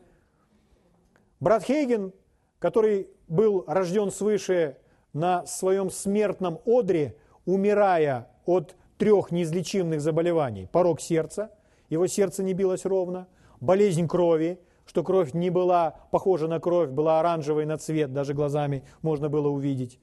Брат 1.39 1.63
Хейген, 1.63 2.13
который 2.59 3.09
был 3.27 3.63
рожден 3.67 4.11
свыше 4.11 4.77
на 5.13 5.45
своем 5.45 5.89
смертном 5.89 6.59
одре, 6.65 7.15
умирая 7.45 8.29
от 8.45 8.75
трех 8.97 9.31
неизлечимых 9.31 10.01
заболеваний. 10.01 10.67
Порог 10.71 11.01
сердца, 11.01 11.51
его 11.89 12.07
сердце 12.07 12.43
не 12.43 12.53
билось 12.53 12.85
ровно, 12.85 13.27
болезнь 13.59 14.07
крови, 14.07 14.59
что 14.85 15.03
кровь 15.03 15.33
не 15.33 15.49
была 15.49 15.95
похожа 16.11 16.47
на 16.47 16.59
кровь, 16.59 16.89
была 16.89 17.19
оранжевой 17.19 17.65
на 17.65 17.77
цвет, 17.77 18.13
даже 18.13 18.33
глазами 18.33 18.83
можно 19.01 19.29
было 19.29 19.49
увидеть. 19.49 19.99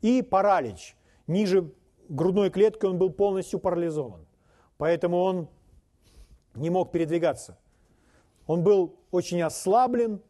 И 0.00 0.22
паралич. 0.22 0.96
Ниже 1.26 1.70
грудной 2.08 2.50
клетки 2.50 2.84
он 2.86 2.98
был 2.98 3.10
полностью 3.10 3.58
парализован. 3.60 4.26
Поэтому 4.78 5.18
он 5.18 5.48
не 6.54 6.70
мог 6.70 6.92
передвигаться. 6.92 7.58
Он 8.46 8.62
был 8.62 8.96
очень 9.10 9.40
ослаблен, 9.42 10.20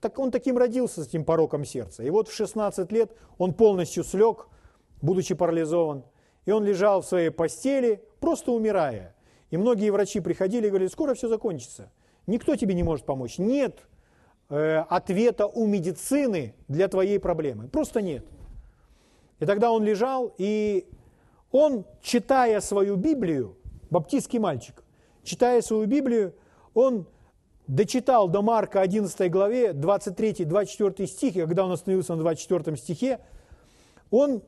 так 0.00 0.18
он 0.18 0.30
таким 0.30 0.56
родился 0.56 1.04
с 1.04 1.08
этим 1.08 1.24
пороком 1.24 1.64
сердца. 1.64 2.02
И 2.02 2.10
вот 2.10 2.28
в 2.28 2.34
16 2.34 2.90
лет 2.92 3.12
он 3.38 3.52
полностью 3.52 4.02
слег, 4.02 4.48
будучи 5.02 5.34
парализован. 5.34 6.04
И 6.46 6.52
он 6.52 6.64
лежал 6.64 7.02
в 7.02 7.06
своей 7.06 7.30
постели, 7.30 8.02
просто 8.18 8.52
умирая. 8.52 9.14
И 9.50 9.56
многие 9.56 9.90
врачи 9.90 10.20
приходили 10.20 10.66
и 10.66 10.68
говорили, 10.70 10.88
скоро 10.88 11.14
все 11.14 11.28
закончится. 11.28 11.90
Никто 12.26 12.56
тебе 12.56 12.74
не 12.74 12.82
может 12.82 13.04
помочь. 13.04 13.38
Нет 13.38 13.78
э, 14.48 14.78
ответа 14.88 15.46
у 15.46 15.66
медицины 15.66 16.54
для 16.68 16.88
твоей 16.88 17.18
проблемы. 17.18 17.68
Просто 17.68 18.00
нет. 18.00 18.24
И 19.38 19.46
тогда 19.46 19.72
он 19.72 19.84
лежал, 19.84 20.32
и 20.38 20.88
он, 21.50 21.84
читая 22.02 22.60
свою 22.60 22.96
Библию, 22.96 23.56
баптистский 23.90 24.38
мальчик, 24.38 24.84
читая 25.24 25.60
свою 25.62 25.86
Библию, 25.86 26.34
он 26.74 27.06
дочитал 27.70 28.28
до 28.28 28.42
Марка 28.42 28.80
11 28.80 29.30
главе 29.30 29.70
23-24 29.70 31.06
стих, 31.06 31.36
и 31.36 31.40
когда 31.40 31.64
он 31.64 31.72
остановился 31.72 32.16
на 32.16 32.22
24 32.22 32.76
стихе, 32.76 33.20
он 34.10 34.42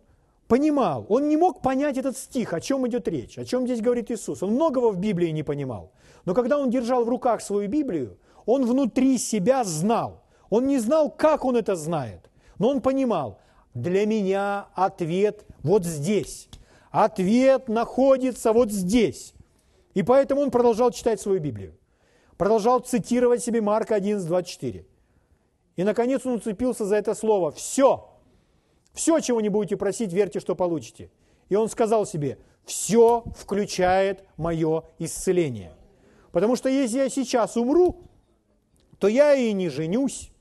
понимал, 0.49 1.07
он 1.09 1.29
не 1.29 1.37
мог 1.37 1.63
понять 1.63 1.97
этот 1.97 2.17
стих, 2.17 2.53
о 2.53 2.61
чем 2.61 2.87
идет 2.89 3.07
речь, 3.07 3.39
о 3.39 3.45
чем 3.45 3.65
здесь 3.65 3.81
говорит 3.81 4.11
Иисус. 4.11 4.43
Он 4.43 4.51
многого 4.51 4.91
в 4.91 4.99
Библии 4.99 5.29
не 5.29 5.45
понимал. 5.45 5.93
Но 6.25 6.35
когда 6.35 6.59
он 6.59 6.69
держал 6.69 7.05
в 7.05 7.09
руках 7.09 7.41
свою 7.41 7.69
Библию, 7.69 8.19
он 8.45 8.67
внутри 8.67 9.19
себя 9.19 9.63
знал. 9.63 10.25
Он 10.51 10.67
не 10.67 10.79
знал, 10.79 11.09
как 11.09 11.45
он 11.45 11.57
это 11.57 11.77
знает, 11.77 12.29
но 12.59 12.69
он 12.69 12.81
понимал, 12.81 13.39
для 13.73 14.05
меня 14.05 14.67
ответ 14.75 15.47
вот 15.63 15.85
здесь. 15.85 16.49
Ответ 16.91 17.69
находится 17.69 18.53
вот 18.53 18.73
здесь. 18.73 19.33
И 19.95 20.03
поэтому 20.03 20.43
он 20.43 20.51
продолжал 20.51 20.91
читать 20.91 21.21
свою 21.21 21.41
Библию. 21.41 21.75
Продолжал 22.43 22.81
цитировать 22.81 23.41
себе 23.41 23.61
Марка 23.61 23.95
11, 23.95 24.27
24. 24.27 24.85
И 25.77 25.85
наконец 25.85 26.27
он 26.27 26.33
уцепился 26.33 26.85
за 26.85 26.97
это 26.97 27.15
слово. 27.15 27.53
Все, 27.53 28.11
все, 28.93 29.21
чего 29.21 29.41
не 29.41 29.49
будете 29.49 29.77
просить, 29.77 30.13
верьте, 30.13 30.41
что 30.41 30.57
получите. 30.57 31.09
И 31.51 31.55
он 31.55 31.69
сказал 31.69 32.05
себе, 32.05 32.39
все 32.65 33.23
включает 33.37 34.25
мое 34.37 34.83
исцеление. 34.99 35.73
Потому 36.33 36.57
что 36.57 36.69
если 36.69 36.99
я 36.99 37.09
сейчас 37.11 37.57
умру, 37.57 38.11
то 38.99 39.07
я 39.07 39.35
и 39.35 39.53
не 39.53 39.69
женюсь, 39.69 40.33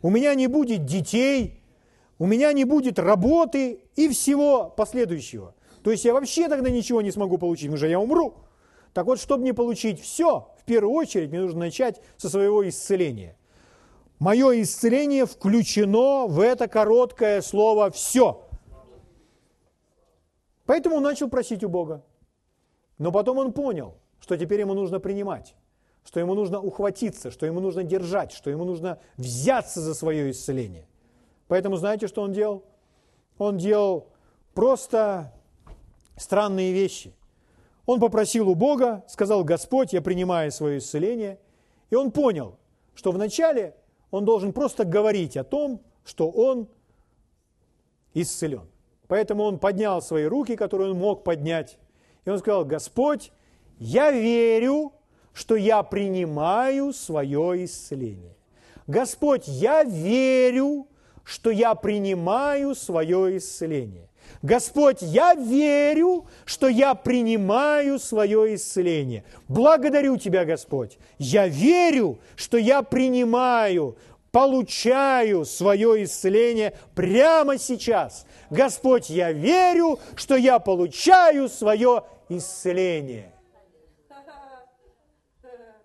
у 0.00 0.08
меня 0.08 0.34
не 0.34 0.46
будет 0.46 0.86
детей, 0.86 1.62
у 2.18 2.24
меня 2.24 2.54
не 2.54 2.64
будет 2.64 2.98
работы 2.98 3.80
и 3.96 4.08
всего 4.08 4.70
последующего. 4.70 5.54
То 5.82 5.90
есть 5.90 6.06
я 6.06 6.14
вообще 6.14 6.48
тогда 6.48 6.70
ничего 6.70 7.02
не 7.02 7.10
смогу 7.10 7.36
получить, 7.36 7.76
что 7.76 7.86
я 7.86 8.00
умру. 8.00 8.32
Так 8.94 9.04
вот, 9.04 9.20
чтобы 9.20 9.44
не 9.44 9.52
получить 9.52 10.00
все, 10.00 10.53
в 10.64 10.66
первую 10.66 10.94
очередь 10.94 11.30
мне 11.30 11.40
нужно 11.40 11.60
начать 11.60 12.00
со 12.16 12.28
своего 12.28 12.68
исцеления– 12.68 13.36
Мое 14.18 14.62
исцеление 14.62 15.26
включено 15.26 16.26
в 16.26 16.40
это 16.40 16.68
короткое 16.68 17.42
слово 17.42 17.90
«все». 17.90 18.48
Поэтому 20.66 20.96
он 20.96 21.02
начал 21.02 21.28
просить 21.28 21.62
у 21.62 21.68
Бога. 21.68 22.02
Но 22.96 23.12
потом 23.12 23.38
он 23.38 23.52
понял, 23.52 23.98
что 24.20 24.38
теперь 24.38 24.60
ему 24.60 24.74
нужно 24.74 25.00
принимать. 25.00 25.54
что 26.06 26.20
ему 26.20 26.34
нужно 26.34 26.60
ухватиться, 26.60 27.30
что 27.30 27.46
ему 27.46 27.60
нужно 27.60 27.82
держать, 27.82 28.30
что 28.30 28.50
ему 28.50 28.64
нужно 28.64 28.98
взяться 29.16 29.80
за 29.80 29.94
свое 29.94 30.30
исцеление. 30.30 30.86
Поэтому 31.48 31.76
знаете, 31.76 32.08
что 32.08 32.20
он 32.20 32.32
делал? 32.32 32.62
Он 33.38 33.56
делал 33.56 34.08
просто 34.52 35.32
странные 36.18 36.74
вещи. 36.74 37.14
Он 37.86 38.00
попросил 38.00 38.48
у 38.48 38.54
Бога, 38.54 39.04
сказал, 39.08 39.44
Господь, 39.44 39.92
я 39.92 40.00
принимаю 40.00 40.50
свое 40.50 40.78
исцеление. 40.78 41.38
И 41.90 41.94
он 41.94 42.10
понял, 42.10 42.56
что 42.94 43.12
вначале 43.12 43.74
он 44.10 44.24
должен 44.24 44.52
просто 44.52 44.84
говорить 44.84 45.36
о 45.36 45.44
том, 45.44 45.80
что 46.04 46.30
он 46.30 46.68
исцелен. 48.14 48.68
Поэтому 49.08 49.44
он 49.44 49.58
поднял 49.58 50.00
свои 50.00 50.24
руки, 50.24 50.56
которые 50.56 50.92
он 50.92 50.98
мог 50.98 51.24
поднять, 51.24 51.78
и 52.24 52.30
он 52.30 52.38
сказал, 52.38 52.64
Господь, 52.64 53.32
я 53.78 54.10
верю, 54.10 54.92
что 55.34 55.56
я 55.56 55.82
принимаю 55.82 56.92
свое 56.92 57.64
исцеление. 57.64 58.34
Господь, 58.86 59.46
я 59.46 59.84
верю, 59.84 60.86
что 61.22 61.50
я 61.50 61.74
принимаю 61.74 62.74
свое 62.74 63.36
исцеление. 63.36 64.08
Господь, 64.44 65.00
я 65.00 65.34
верю, 65.34 66.26
что 66.44 66.68
я 66.68 66.94
принимаю 66.94 67.98
свое 67.98 68.54
исцеление. 68.54 69.24
Благодарю 69.48 70.18
Тебя, 70.18 70.44
Господь. 70.44 70.98
Я 71.16 71.48
верю, 71.48 72.18
что 72.36 72.58
я 72.58 72.82
принимаю, 72.82 73.96
получаю 74.32 75.46
свое 75.46 76.04
исцеление 76.04 76.74
прямо 76.94 77.56
сейчас. 77.56 78.26
Господь, 78.50 79.08
я 79.08 79.32
верю, 79.32 79.98
что 80.14 80.36
я 80.36 80.58
получаю 80.58 81.48
свое 81.48 82.02
исцеление. 82.28 83.32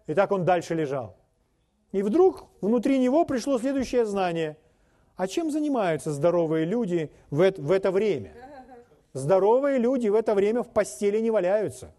И 0.06 0.14
так 0.14 0.34
он 0.34 0.44
дальше 0.44 0.76
лежал. 0.76 1.16
И 1.94 2.02
вдруг 2.02 2.44
внутри 2.60 3.00
него 3.00 3.24
пришло 3.24 3.58
следующее 3.58 4.06
знание. 4.06 4.58
А 5.16 5.28
чем 5.28 5.50
занимаются 5.50 6.12
здоровые 6.12 6.66
люди 6.66 7.10
в 7.30 7.42
это, 7.72 7.92
время? 7.92 8.49
Здоровые 9.14 9.80
люди 9.80 10.08
в 10.08 10.16
это 10.16 10.36
время 10.36 10.64
в 10.64 10.70
постели 10.70 11.20
не 11.20 11.32
валяются. 11.32 11.92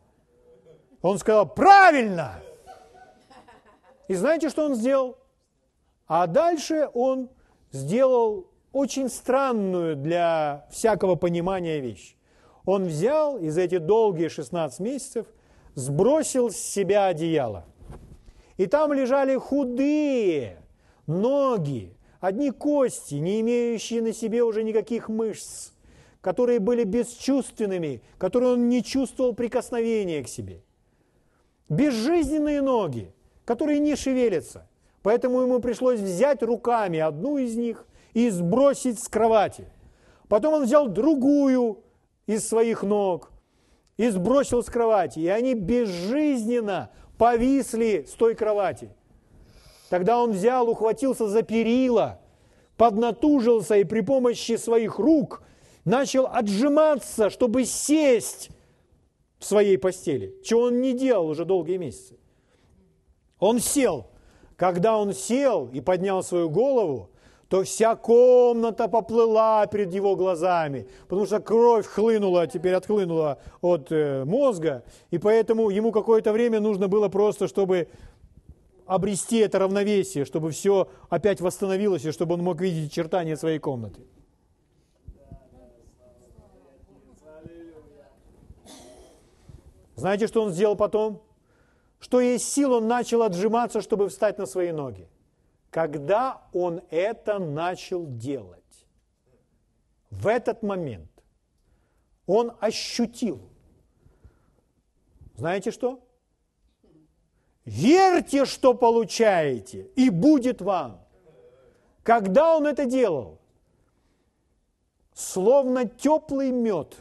Он 1.02 1.18
сказал, 1.18 1.48
правильно! 1.48 2.40
И 4.08 4.14
знаете, 4.14 4.48
что 4.48 4.64
он 4.64 4.74
сделал? 4.74 5.18
А 6.06 6.26
дальше 6.26 6.88
он 6.94 7.30
сделал 7.72 8.48
очень 8.72 9.08
странную 9.08 9.96
для 9.96 10.66
всякого 10.70 11.14
понимания 11.14 11.80
вещь. 11.80 12.16
Он 12.64 12.86
взял 12.86 13.38
из 13.38 13.56
этих 13.58 13.80
долгие 13.86 14.28
16 14.28 14.80
месяцев, 14.80 15.26
сбросил 15.74 16.50
с 16.50 16.56
себя 16.56 17.06
одеяло. 17.06 17.64
И 18.56 18.66
там 18.66 18.92
лежали 18.92 19.36
худые 19.36 20.58
ноги, 21.06 21.96
одни 22.20 22.50
кости, 22.50 23.14
не 23.14 23.40
имеющие 23.40 24.02
на 24.02 24.12
себе 24.12 24.42
уже 24.42 24.62
никаких 24.62 25.08
мышц, 25.08 25.70
которые 26.20 26.58
были 26.58 26.84
бесчувственными, 26.84 28.02
которые 28.18 28.52
он 28.52 28.68
не 28.68 28.82
чувствовал 28.82 29.34
прикосновения 29.34 30.22
к 30.22 30.28
себе. 30.28 30.62
Безжизненные 31.68 32.62
ноги, 32.62 33.12
которые 33.44 33.78
не 33.78 33.96
шевелятся. 33.96 34.68
Поэтому 35.02 35.40
ему 35.40 35.60
пришлось 35.60 36.00
взять 36.00 36.42
руками 36.42 36.98
одну 36.98 37.38
из 37.38 37.56
них 37.56 37.86
и 38.12 38.28
сбросить 38.28 39.00
с 39.00 39.08
кровати. 39.08 39.66
Потом 40.28 40.54
он 40.54 40.64
взял 40.64 40.88
другую 40.88 41.82
из 42.26 42.46
своих 42.46 42.82
ног 42.82 43.30
и 43.96 44.08
сбросил 44.10 44.62
с 44.62 44.66
кровати. 44.66 45.20
И 45.20 45.28
они 45.28 45.54
безжизненно 45.54 46.90
повисли 47.16 48.04
с 48.06 48.12
той 48.12 48.34
кровати. 48.34 48.90
Тогда 49.88 50.22
он 50.22 50.32
взял, 50.32 50.68
ухватился 50.68 51.28
за 51.28 51.42
перила, 51.42 52.20
поднатужился 52.76 53.76
и 53.76 53.84
при 53.84 54.00
помощи 54.00 54.56
своих 54.56 54.98
рук 54.98 55.42
начал 55.90 56.26
отжиматься, 56.26 57.28
чтобы 57.28 57.66
сесть 57.66 58.50
в 59.38 59.44
своей 59.44 59.76
постели, 59.76 60.34
чего 60.42 60.62
он 60.62 60.80
не 60.80 60.94
делал 60.94 61.28
уже 61.28 61.44
долгие 61.44 61.76
месяцы. 61.76 62.16
Он 63.38 63.58
сел. 63.58 64.06
Когда 64.56 64.96
он 64.98 65.12
сел 65.12 65.68
и 65.72 65.80
поднял 65.80 66.22
свою 66.22 66.50
голову, 66.50 67.10
то 67.48 67.64
вся 67.64 67.96
комната 67.96 68.86
поплыла 68.86 69.66
перед 69.66 69.92
его 69.92 70.14
глазами, 70.14 70.86
потому 71.08 71.26
что 71.26 71.40
кровь 71.40 71.86
хлынула, 71.86 72.46
теперь 72.46 72.74
отхлынула 72.74 73.38
от 73.60 73.90
э, 73.90 74.24
мозга, 74.24 74.84
и 75.10 75.18
поэтому 75.18 75.70
ему 75.70 75.90
какое-то 75.90 76.32
время 76.32 76.60
нужно 76.60 76.86
было 76.86 77.08
просто, 77.08 77.48
чтобы 77.48 77.88
обрести 78.86 79.38
это 79.38 79.58
равновесие, 79.58 80.24
чтобы 80.24 80.50
все 80.50 80.88
опять 81.08 81.40
восстановилось, 81.40 82.04
и 82.04 82.12
чтобы 82.12 82.34
он 82.34 82.42
мог 82.42 82.60
видеть 82.60 82.92
очертания 82.92 83.36
своей 83.36 83.58
комнаты. 83.58 84.02
Знаете, 90.00 90.28
что 90.28 90.42
он 90.42 90.50
сделал 90.50 90.76
потом? 90.76 91.22
Что 91.98 92.22
есть 92.22 92.50
сил, 92.50 92.72
он 92.72 92.88
начал 92.88 93.22
отжиматься, 93.22 93.82
чтобы 93.82 94.08
встать 94.08 94.38
на 94.38 94.46
свои 94.46 94.72
ноги. 94.72 95.06
Когда 95.68 96.40
он 96.54 96.80
это 96.88 97.38
начал 97.38 98.06
делать, 98.06 98.86
в 100.08 100.26
этот 100.26 100.62
момент 100.62 101.10
он 102.26 102.56
ощутил, 102.60 103.42
знаете 105.36 105.70
что? 105.70 106.00
Верьте, 107.66 108.46
что 108.46 108.72
получаете, 108.72 109.90
и 109.96 110.08
будет 110.08 110.62
вам. 110.62 111.06
Когда 112.02 112.56
он 112.56 112.66
это 112.66 112.86
делал, 112.86 113.38
словно 115.12 115.86
теплый 115.86 116.50
мед 116.50 116.96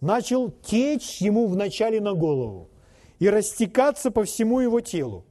начал 0.00 0.50
течь 0.50 1.20
ему 1.20 1.46
вначале 1.46 2.00
на 2.00 2.14
голову 2.14 2.70
и 3.18 3.28
растекаться 3.28 4.10
по 4.10 4.24
всему 4.24 4.60
его 4.60 4.80
телу. 4.80 5.24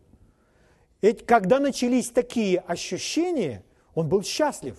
Ведь 1.01 1.25
когда 1.25 1.60
начались 1.60 2.10
такие 2.10 2.60
ощущения, 2.60 3.63
он 3.93 4.10
был 4.10 4.23
счастлив. 4.23 4.78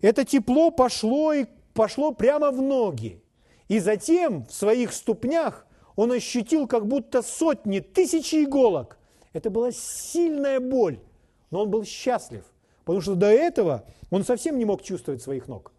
Это 0.00 0.24
тепло 0.24 0.70
пошло 0.70 1.32
и 1.32 1.46
пошло 1.74 2.12
прямо 2.12 2.50
в 2.50 2.62
ноги. 2.62 3.22
И 3.68 3.78
затем 3.78 4.46
в 4.46 4.52
своих 4.52 4.92
ступнях 4.92 5.66
он 5.96 6.12
ощутил 6.12 6.66
как 6.66 6.86
будто 6.86 7.22
сотни, 7.22 7.80
тысячи 7.80 8.44
иголок. 8.44 8.98
Это 9.32 9.50
была 9.50 9.70
сильная 9.72 10.60
боль, 10.60 10.98
но 11.50 11.62
он 11.62 11.70
был 11.70 11.84
счастлив, 11.84 12.44
потому 12.84 13.00
что 13.00 13.14
до 13.14 13.26
этого 13.26 13.84
он 14.10 14.24
совсем 14.24 14.58
не 14.58 14.64
мог 14.64 14.82
чувствовать 14.82 15.22
своих 15.22 15.46
ног. 15.46 15.72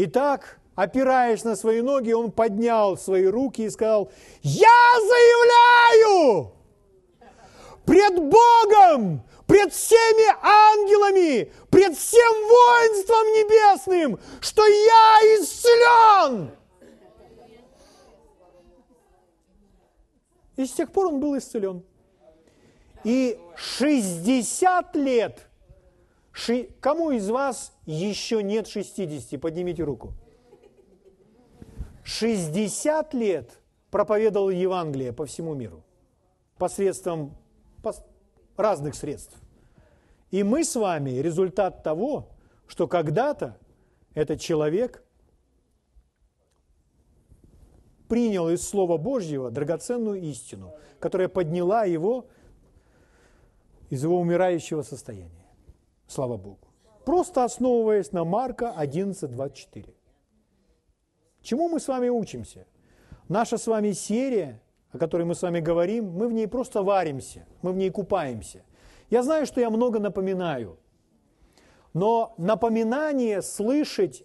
Итак, 0.00 0.60
опираясь 0.76 1.42
на 1.42 1.56
свои 1.56 1.80
ноги, 1.80 2.12
он 2.12 2.30
поднял 2.30 2.96
свои 2.96 3.26
руки 3.26 3.62
и 3.62 3.70
сказал, 3.70 4.12
я 4.42 4.68
заявляю 5.00 6.52
пред 7.84 8.14
Богом, 8.14 9.24
пред 9.48 9.72
всеми 9.72 10.28
ангелами, 10.40 11.52
пред 11.70 11.98
всем 11.98 12.32
воинством 12.48 13.26
небесным, 13.32 14.20
что 14.40 14.64
я 14.64 15.40
исцелен. 15.40 16.52
И 20.54 20.64
с 20.64 20.70
тех 20.74 20.92
пор 20.92 21.08
он 21.08 21.18
был 21.18 21.36
исцелен. 21.36 21.84
И 23.02 23.36
60 23.56 24.94
лет, 24.94 25.47
кому 26.80 27.10
из 27.10 27.28
вас 27.28 27.72
еще 27.86 28.42
нет 28.42 28.68
60? 28.68 29.40
Поднимите 29.40 29.82
руку. 29.82 30.12
60 32.04 33.14
лет 33.14 33.50
проповедовал 33.90 34.50
Евангелие 34.50 35.12
по 35.12 35.26
всему 35.26 35.54
миру 35.54 35.84
посредством 36.56 37.36
разных 38.56 38.94
средств. 38.94 39.36
И 40.30 40.42
мы 40.42 40.64
с 40.64 40.74
вами 40.74 41.10
результат 41.10 41.82
того, 41.82 42.28
что 42.66 42.86
когда-то 42.86 43.56
этот 44.14 44.40
человек 44.40 45.02
принял 48.08 48.48
из 48.48 48.66
Слова 48.66 48.96
Божьего 48.96 49.50
драгоценную 49.50 50.20
истину, 50.22 50.74
которая 50.98 51.28
подняла 51.28 51.84
его 51.84 52.26
из 53.90 54.02
его 54.02 54.18
умирающего 54.18 54.82
состояния. 54.82 55.37
Слава 56.08 56.38
Богу. 56.38 56.58
Просто 57.04 57.44
основываясь 57.44 58.12
на 58.12 58.24
Марка 58.24 58.72
11, 58.72 59.30
24. 59.30 59.94
Чему 61.42 61.68
мы 61.68 61.80
с 61.80 61.88
вами 61.88 62.08
учимся? 62.08 62.66
Наша 63.28 63.58
с 63.58 63.66
вами 63.66 63.92
серия, 63.92 64.60
о 64.92 64.98
которой 64.98 65.24
мы 65.24 65.34
с 65.34 65.42
вами 65.42 65.60
говорим, 65.60 66.10
мы 66.10 66.28
в 66.28 66.32
ней 66.32 66.48
просто 66.48 66.82
варимся, 66.82 67.46
мы 67.62 67.72
в 67.72 67.76
ней 67.76 67.90
купаемся. 67.90 68.62
Я 69.10 69.22
знаю, 69.22 69.46
что 69.46 69.60
я 69.60 69.70
много 69.70 69.98
напоминаю, 69.98 70.78
но 71.92 72.34
напоминание 72.38 73.42
слышать 73.42 74.24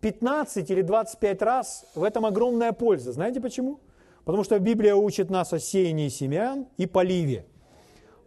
15 0.00 0.70
или 0.70 0.82
25 0.82 1.42
раз, 1.42 1.86
в 1.94 2.04
этом 2.04 2.24
огромная 2.24 2.72
польза. 2.72 3.12
Знаете 3.12 3.40
почему? 3.40 3.80
Потому 4.24 4.44
что 4.44 4.58
Библия 4.58 4.94
учит 4.94 5.30
нас 5.30 5.52
о 5.52 5.58
сеянии 5.58 6.08
семян 6.08 6.66
и 6.76 6.86
поливе. 6.86 7.46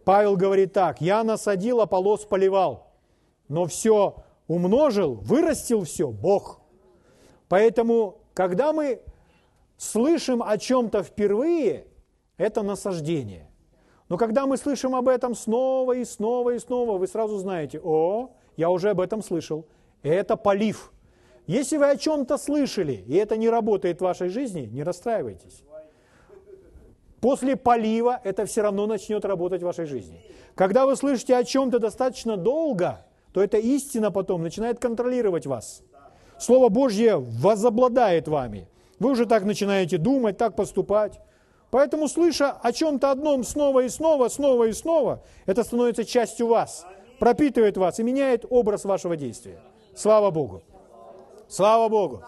Павел 0.04 0.36
говорит 0.36 0.72
так, 0.72 1.00
я 1.00 1.22
насадил, 1.24 1.80
Аполос 1.80 2.24
поливал, 2.24 2.89
но 3.50 3.66
все 3.66 4.14
умножил, 4.46 5.14
вырастил 5.16 5.82
все 5.82 6.08
Бог. 6.08 6.60
Поэтому, 7.48 8.18
когда 8.32 8.72
мы 8.72 9.02
слышим 9.76 10.40
о 10.42 10.56
чем-то 10.56 11.02
впервые, 11.02 11.88
это 12.36 12.62
насаждение. 12.62 13.50
Но 14.08 14.16
когда 14.16 14.46
мы 14.46 14.56
слышим 14.56 14.94
об 14.94 15.08
этом 15.08 15.34
снова 15.34 15.92
и 15.92 16.04
снова 16.04 16.50
и 16.50 16.58
снова, 16.60 16.96
вы 16.96 17.08
сразу 17.08 17.38
знаете, 17.38 17.80
о, 17.82 18.30
я 18.56 18.70
уже 18.70 18.90
об 18.90 19.00
этом 19.00 19.20
слышал. 19.20 19.66
Это 20.02 20.36
полив. 20.36 20.92
Если 21.46 21.76
вы 21.76 21.90
о 21.90 21.96
чем-то 21.96 22.38
слышали, 22.38 23.04
и 23.08 23.14
это 23.16 23.36
не 23.36 23.50
работает 23.50 23.98
в 23.98 24.04
вашей 24.04 24.28
жизни, 24.28 24.68
не 24.72 24.84
расстраивайтесь. 24.84 25.64
После 27.20 27.56
полива 27.56 28.20
это 28.22 28.46
все 28.46 28.62
равно 28.62 28.86
начнет 28.86 29.24
работать 29.24 29.62
в 29.62 29.66
вашей 29.66 29.86
жизни. 29.86 30.24
Когда 30.54 30.86
вы 30.86 30.94
слышите 30.94 31.36
о 31.36 31.42
чем-то 31.42 31.80
достаточно 31.80 32.36
долго, 32.36 33.04
то 33.32 33.42
эта 33.42 33.58
истина 33.58 34.10
потом 34.10 34.42
начинает 34.42 34.78
контролировать 34.78 35.46
вас. 35.46 35.82
Слово 36.38 36.68
Божье 36.68 37.16
возобладает 37.16 38.28
вами. 38.28 38.68
Вы 38.98 39.10
уже 39.10 39.26
так 39.26 39.44
начинаете 39.44 39.98
думать, 39.98 40.38
так 40.38 40.56
поступать. 40.56 41.20
Поэтому, 41.70 42.08
слыша 42.08 42.50
о 42.50 42.72
чем-то 42.72 43.10
одном 43.10 43.44
снова 43.44 43.80
и 43.80 43.88
снова, 43.88 44.28
снова 44.28 44.64
и 44.64 44.72
снова, 44.72 45.22
это 45.46 45.62
становится 45.62 46.04
частью 46.04 46.48
вас, 46.48 46.84
пропитывает 47.18 47.76
вас 47.76 48.00
и 48.00 48.02
меняет 48.02 48.44
образ 48.50 48.84
вашего 48.84 49.16
действия. 49.16 49.60
Слава 49.94 50.30
Богу! 50.30 50.62
Слава 51.48 51.88
Богу! 51.88 52.22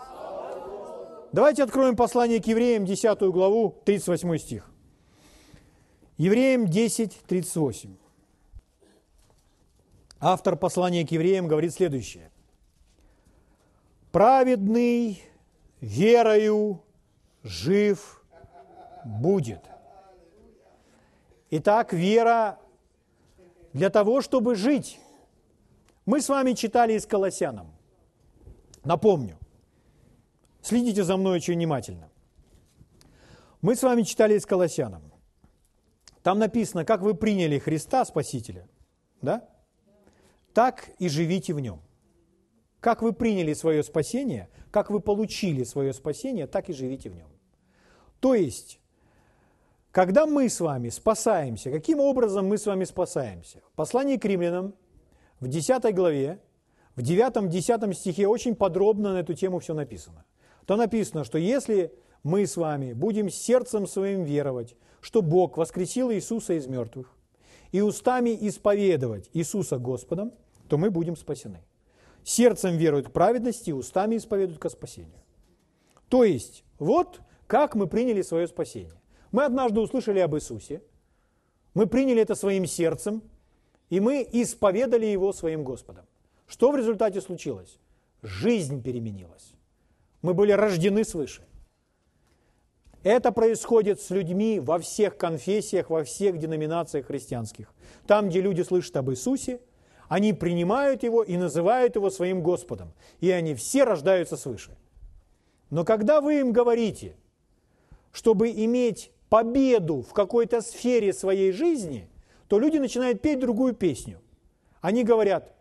Давайте 1.32 1.64
откроем 1.64 1.96
послание 1.96 2.40
к 2.40 2.46
евреям, 2.46 2.84
10 2.84 3.18
главу, 3.32 3.74
38 3.84 4.38
стих. 4.38 4.70
Евреям 6.18 6.66
10, 6.66 7.22
38. 7.26 8.01
Автор 10.24 10.54
послания 10.54 11.04
к 11.04 11.11
евреям 11.11 11.48
говорит 11.48 11.74
следующее. 11.74 12.30
«Праведный 14.12 15.20
верою 15.80 16.85
жив 17.42 18.22
будет». 19.04 19.68
Итак, 21.50 21.92
вера 21.92 22.61
для 23.72 23.90
того, 23.90 24.20
чтобы 24.20 24.54
жить. 24.54 25.00
Мы 26.06 26.20
с 26.20 26.28
вами 26.28 26.52
читали 26.52 26.92
из 26.92 27.04
Колоссянам. 27.04 27.72
Напомню. 28.85 29.37
Следите 30.61 31.02
за 31.02 31.16
мной 31.16 31.38
очень 31.38 31.54
внимательно. 31.54 32.08
Мы 33.61 33.74
с 33.74 33.82
вами 33.82 34.02
читали 34.02 34.38
из 34.38 34.46
Колоссянам. 34.46 35.02
Там 36.22 36.38
написано, 36.38 36.85
как 36.85 37.00
вы 37.00 37.14
приняли 37.14 37.58
Христа 37.58 38.04
Спасителя, 38.04 38.68
да? 39.20 39.48
Так 40.54 40.90
и 40.98 41.08
живите 41.08 41.54
в 41.54 41.60
нем. 41.60 41.80
Как 42.80 43.02
вы 43.02 43.12
приняли 43.12 43.52
свое 43.52 43.82
спасение, 43.82 44.48
как 44.70 44.90
вы 44.90 45.00
получили 45.00 45.64
свое 45.64 45.92
спасение, 45.92 46.46
так 46.46 46.68
и 46.68 46.72
живите 46.72 47.10
в 47.10 47.14
нем. 47.14 47.28
То 48.20 48.34
есть, 48.34 48.80
когда 49.90 50.26
мы 50.26 50.48
с 50.48 50.60
вами 50.60 50.88
спасаемся, 50.88 51.70
каким 51.70 52.00
образом 52.00 52.46
мы 52.46 52.58
с 52.58 52.66
вами 52.66 52.84
спасаемся? 52.84 53.60
В 53.72 53.76
послании 53.76 54.16
к 54.16 54.24
римлянам 54.24 54.74
в 55.40 55.48
10 55.48 55.94
главе, 55.94 56.40
в 56.96 57.00
9-10 57.00 57.92
стихе 57.94 58.26
очень 58.26 58.54
подробно 58.54 59.12
на 59.12 59.18
эту 59.18 59.34
тему 59.34 59.60
все 59.60 59.74
написано. 59.74 60.24
То 60.66 60.76
написано, 60.76 61.24
что 61.24 61.38
если 61.38 61.92
мы 62.22 62.46
с 62.46 62.56
вами 62.56 62.92
будем 62.92 63.28
сердцем 63.30 63.86
своим 63.86 64.24
веровать, 64.24 64.76
что 65.00 65.22
Бог 65.22 65.56
воскресил 65.56 66.10
Иисуса 66.12 66.54
из 66.54 66.66
мертвых, 66.66 67.14
и 67.72 67.80
устами 67.80 68.37
исповедовать 68.48 69.28
Иисуса 69.32 69.78
Господом, 69.78 70.32
то 70.68 70.78
мы 70.78 70.90
будем 70.90 71.16
спасены. 71.16 71.64
Сердцем 72.22 72.76
веруют 72.76 73.08
к 73.08 73.12
праведности, 73.12 73.72
устами 73.72 74.16
исповедуют 74.16 74.61
ко 74.61 74.68
спасению. 74.68 75.20
То 76.08 76.24
есть, 76.24 76.64
вот 76.78 77.20
как 77.46 77.74
мы 77.74 77.87
приняли 77.87 78.22
свое 78.22 78.46
спасение. 78.46 78.98
Мы 79.30 79.44
однажды 79.44 79.80
услышали 79.80 80.20
об 80.20 80.35
Иисусе, 80.35 80.82
мы 81.74 81.87
приняли 81.87 82.22
это 82.22 82.35
своим 82.35 82.66
сердцем, 82.66 83.22
и 83.90 84.00
мы 84.00 84.26
исповедали 84.32 85.06
Его 85.06 85.32
своим 85.32 85.64
Господом. 85.64 86.06
Что 86.46 86.70
в 86.70 86.76
результате 86.76 87.20
случилось? 87.20 87.78
Жизнь 88.22 88.82
переменилась. 88.82 89.52
Мы 90.22 90.32
были 90.35 90.52
рождены 90.52 91.04
свыше. 91.04 91.42
Это 93.02 93.32
происходит 93.32 94.00
с 94.00 94.10
людьми 94.10 94.60
во 94.60 94.78
всех 94.78 95.16
конфессиях, 95.16 95.90
во 95.90 96.04
всех 96.04 96.38
деноминациях 96.38 97.06
христианских. 97.06 97.72
Там, 98.06 98.28
где 98.28 98.40
люди 98.40 98.62
слышат 98.62 98.96
об 98.96 99.10
Иисусе, 99.10 99.60
они 100.08 100.32
принимают 100.32 101.02
Его 101.02 101.22
и 101.22 101.36
называют 101.36 101.96
Его 101.96 102.10
своим 102.10 102.42
Господом. 102.42 102.92
И 103.20 103.30
они 103.30 103.54
все 103.54 103.84
рождаются 103.84 104.36
свыше. 104.36 104.76
Но 105.70 105.84
когда 105.84 106.20
вы 106.20 106.40
им 106.40 106.52
говорите, 106.52 107.16
чтобы 108.12 108.50
иметь 108.50 109.10
победу 109.28 110.02
в 110.02 110.12
какой-то 110.12 110.60
сфере 110.60 111.12
своей 111.12 111.50
жизни, 111.50 112.08
то 112.46 112.58
люди 112.58 112.76
начинают 112.76 113.22
петь 113.22 113.40
другую 113.40 113.74
песню. 113.74 114.20
Они 114.80 115.02
говорят, 115.02 115.54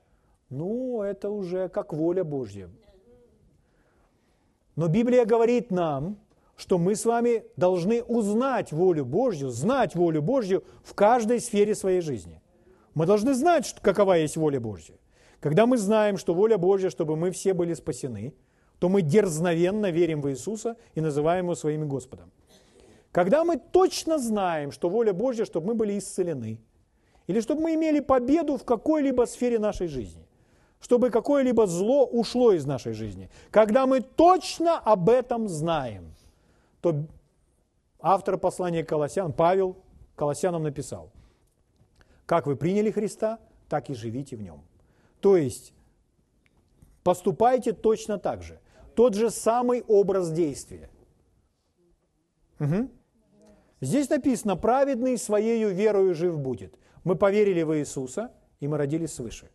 ну, 0.50 1.02
это 1.02 1.30
уже 1.30 1.70
как 1.70 1.94
воля 1.94 2.26
Божья. 2.26 2.70
Но 4.76 4.90
Библия 4.90 5.26
говорит 5.26 5.72
нам, 5.72 6.18
что 6.62 6.78
мы 6.78 6.96
с 6.96 7.06
вами 7.06 7.44
должны 7.58 8.04
узнать 8.04 8.72
волю 8.72 9.04
Божью, 9.04 9.50
знать 9.50 9.96
волю 9.96 10.22
Божью 10.22 10.64
в 10.84 10.94
каждой 10.94 11.40
сфере 11.40 11.74
своей 11.74 12.02
жизни. 12.02 12.40
Мы 12.94 13.08
должны 13.08 13.34
знать, 13.34 13.76
какова 13.82 14.14
есть 14.14 14.38
воля 14.38 14.60
Божья. 14.60 14.94
Когда 15.40 15.66
мы 15.66 15.80
знаем, 15.80 16.18
что 16.18 16.36
воля 16.36 16.60
Божья, 16.60 16.92
чтобы 16.92 17.16
мы 17.16 17.32
все 17.32 17.56
были 17.56 17.74
спасены, 17.74 18.36
то 18.78 18.90
мы 18.90 19.02
дерзновенно 19.02 19.90
верим 19.90 20.22
в 20.22 20.30
Иисуса 20.30 20.76
и 20.94 21.02
называем 21.02 21.46
Его 21.46 21.56
своим 21.56 21.88
Господом. 21.90 22.32
Когда 23.12 23.44
мы 23.44 23.58
точно 23.58 24.20
знаем, 24.20 24.72
что 24.72 24.88
воля 24.88 25.14
Божья, 25.14 25.46
чтобы 25.46 25.70
мы 25.70 25.74
были 25.74 25.98
исцелены, 25.98 26.60
или 27.26 27.42
чтобы 27.42 27.62
мы 27.62 27.74
имели 27.74 28.02
победу 28.02 28.58
в 28.58 28.66
какой-либо 28.66 29.26
сфере 29.26 29.58
нашей 29.58 29.88
жизни, 29.88 30.28
чтобы 30.80 31.10
какое-либо 31.10 31.66
зло 31.66 32.06
ушло 32.06 32.52
из 32.52 32.68
нашей 32.68 32.94
жизни, 32.94 33.32
когда 33.50 33.88
мы 33.88 34.02
точно 34.02 34.78
об 34.78 35.10
этом 35.10 35.50
знаем– 35.50 36.04
то 36.82 37.06
автор 38.00 38.38
послания 38.38 38.84
Колоссян, 38.84 39.32
Павел, 39.32 39.78
Колоссянам 40.16 40.64
написал, 40.64 41.12
как 42.26 42.48
вы 42.48 42.56
приняли 42.56 42.92
Христа, 42.92 43.40
так 43.70 43.90
и 43.90 43.94
живите 43.94 44.36
в 44.36 44.42
нем. 44.42 44.64
То 45.22 45.38
есть 45.38 45.74
поступайте 47.04 47.74
точно 47.74 48.18
так 48.18 48.42
же. 48.42 48.60
Тот 48.96 49.14
же 49.14 49.30
самый 49.30 49.84
образ 49.88 50.32
действия. 50.32 50.90
Угу. 52.60 52.90
Здесь 53.80 54.10
написано, 54.10 54.56
праведный 54.56 55.18
своею 55.18 55.74
верою 55.74 56.14
жив 56.14 56.38
будет. 56.40 56.78
Мы 57.04 57.16
поверили 57.16 57.64
в 57.64 57.78
Иисуса, 57.78 58.32
и 58.60 58.68
мы 58.68 58.78
родились 58.78 59.14
свыше. 59.14 59.50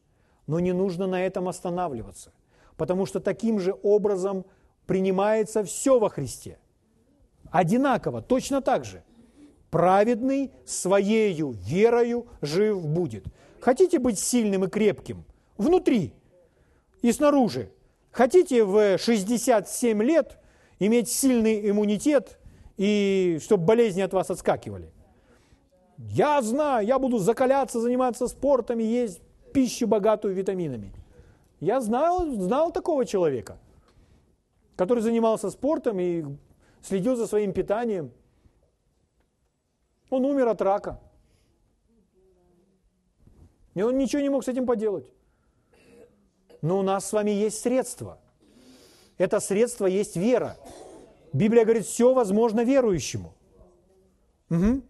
Но 0.47 0.59
не 0.59 0.73
нужно 0.73 1.07
на 1.07 1.25
этом 1.25 1.49
останавливаться, 1.49 2.33
потому 2.77 3.07
что 3.07 3.21
таким 3.21 3.61
же 3.61 3.77
образом 3.83 4.47
принимается 4.87 5.65
все 5.65 5.99
во 5.99 6.09
Христе– 6.09 6.59
Одинаково, 7.51 8.23
точно 8.23 8.61
так 8.61 8.85
же. 8.85 9.03
Праведный 9.71 10.53
своею 10.65 11.51
верою 11.51 12.27
жив 12.41 12.87
будет. 12.87 13.25
Хотите 13.61 13.99
быть 13.99 14.19
сильным 14.19 14.65
и 14.65 14.69
крепким? 14.69 15.25
Внутри 15.59 16.13
и 17.03 17.13
снаружи. 17.13 17.71
Хотите 18.13 18.65
в 18.65 18.99
67 18.99 20.03
лет 20.03 20.39
иметь 20.79 21.09
сильный 21.09 21.69
иммунитет 21.71 22.39
и 22.77 23.39
чтобы 23.43 23.65
болезни 23.65 24.01
от 24.01 24.13
вас 24.13 24.31
отскакивали? 24.31 24.91
Я 25.99 26.41
знаю, 26.43 26.87
я 26.87 26.99
буду 26.99 27.19
закаляться, 27.19 27.81
заниматься 27.81 28.29
спортом 28.29 28.81
и 28.81 28.85
есть 28.85 29.21
пищу, 29.53 29.87
богатую 29.87 30.35
витаминами. 30.35 30.93
Я 31.61 31.81
знал, 31.81 32.27
знал 32.27 32.71
такого 32.71 33.07
человека, 33.07 33.57
который 34.77 35.03
занимался 35.03 35.51
спортом 35.51 35.99
и 35.99 36.25
следил 36.87 37.17
за 37.17 37.27
своим 37.27 37.53
питанием. 37.53 38.13
Он 40.11 40.25
умер 40.25 40.49
от 40.49 40.63
рака. 40.63 41.01
И 43.75 43.83
он 43.83 43.99
ничего 43.99 44.23
не 44.23 44.31
мог 44.31 44.45
с 44.45 44.49
этим 44.49 44.67
поделать. 44.67 45.13
Но 46.63 46.79
у 46.79 46.83
нас 46.83 47.07
с 47.07 47.13
вами 47.13 47.31
есть 47.31 47.61
средства. 47.61 48.19
Это 49.19 49.41
средство 49.41 49.87
есть 49.87 50.17
вера. 50.17 50.57
Библия 51.33 51.65
говорит, 51.65 51.87
все 51.87 52.15
возможно 52.15 52.65
верующему. 52.65 53.35
Угу. 54.51 54.83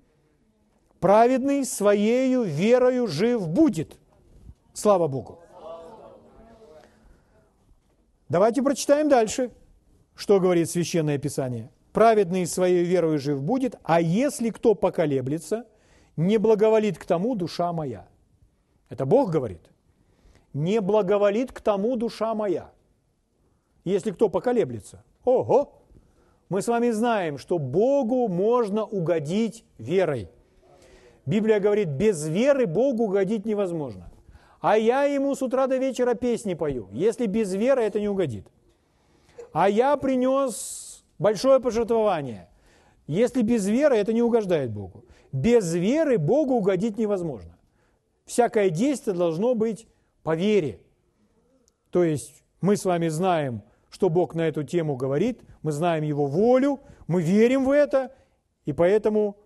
Праведный 1.00 1.64
своею 1.64 2.42
верою 2.42 3.06
жив 3.06 3.48
будет. 3.48 3.96
Слава 4.72 5.08
Богу. 5.08 5.38
Давайте 8.28 8.62
прочитаем 8.62 9.08
дальше, 9.08 9.50
что 10.14 10.40
говорит 10.40 10.68
Священное 10.68 11.18
Писание. 11.18 11.70
Праведный 11.96 12.46
своей 12.46 12.84
верою 12.84 13.18
жив 13.18 13.42
будет, 13.42 13.76
а 13.82 14.02
если 14.02 14.50
кто 14.50 14.74
поколеблется, 14.74 15.64
не 16.18 16.36
благоволит 16.36 16.98
к 16.98 17.06
тому 17.06 17.34
душа 17.34 17.72
моя. 17.72 18.06
Это 18.90 19.06
Бог 19.06 19.30
говорит. 19.30 19.62
Не 20.52 20.82
благоволит 20.82 21.52
к 21.52 21.60
тому 21.62 21.96
душа 21.96 22.34
моя. 22.34 22.70
Если 23.86 24.10
кто 24.10 24.28
поколеблется. 24.28 25.04
Ого! 25.24 25.72
Мы 26.50 26.60
с 26.60 26.68
вами 26.68 26.90
знаем, 26.90 27.38
что 27.38 27.58
Богу 27.58 28.28
можно 28.28 28.84
угодить 28.84 29.64
верой. 29.78 30.28
Библия 31.24 31.60
говорит, 31.60 31.88
без 31.88 32.28
веры 32.28 32.66
Богу 32.66 33.04
угодить 33.04 33.46
невозможно. 33.46 34.12
А 34.60 34.76
я 34.76 35.04
ему 35.04 35.34
с 35.34 35.40
утра 35.40 35.66
до 35.66 35.78
вечера 35.78 36.12
песни 36.12 36.52
пою. 36.52 36.88
Если 36.92 37.24
без 37.24 37.54
веры, 37.54 37.82
это 37.84 38.00
не 38.00 38.08
угодит. 38.10 38.46
А 39.54 39.70
я 39.70 39.96
принес 39.96 40.85
большое 41.18 41.60
пожертвование. 41.60 42.48
Если 43.06 43.42
без 43.42 43.66
веры, 43.66 43.96
это 43.96 44.12
не 44.12 44.22
угождает 44.22 44.70
Богу. 44.70 45.04
Без 45.32 45.74
веры 45.74 46.18
Богу 46.18 46.54
угодить 46.54 46.98
невозможно. 46.98 47.56
Всякое 48.24 48.70
действие 48.70 49.16
должно 49.16 49.54
быть 49.54 49.86
по 50.22 50.34
вере. 50.34 50.80
То 51.90 52.02
есть 52.02 52.44
мы 52.60 52.76
с 52.76 52.84
вами 52.84 53.08
знаем, 53.08 53.62
что 53.90 54.08
Бог 54.08 54.34
на 54.34 54.42
эту 54.48 54.64
тему 54.64 54.96
говорит, 54.96 55.40
мы 55.62 55.72
знаем 55.72 56.02
Его 56.02 56.26
волю, 56.26 56.80
мы 57.06 57.22
верим 57.22 57.64
в 57.64 57.70
это, 57.70 58.12
и 58.64 58.72
поэтому 58.72 59.36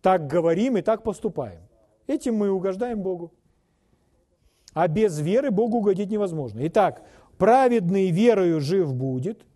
так 0.00 0.26
говорим 0.26 0.76
и 0.76 0.82
так 0.82 1.04
поступаем. 1.04 1.60
Этим 2.08 2.34
мы 2.34 2.50
угождаем 2.50 3.00
Богу. 3.00 3.32
А 4.74 4.88
без 4.88 5.20
веры 5.20 5.50
Богу 5.50 5.78
угодить 5.78 6.10
невозможно. 6.10 6.60
Итак, 6.66 7.02
праведный 7.38 8.10
верою 8.10 8.60
жив 8.60 8.92
будет, 8.92 9.46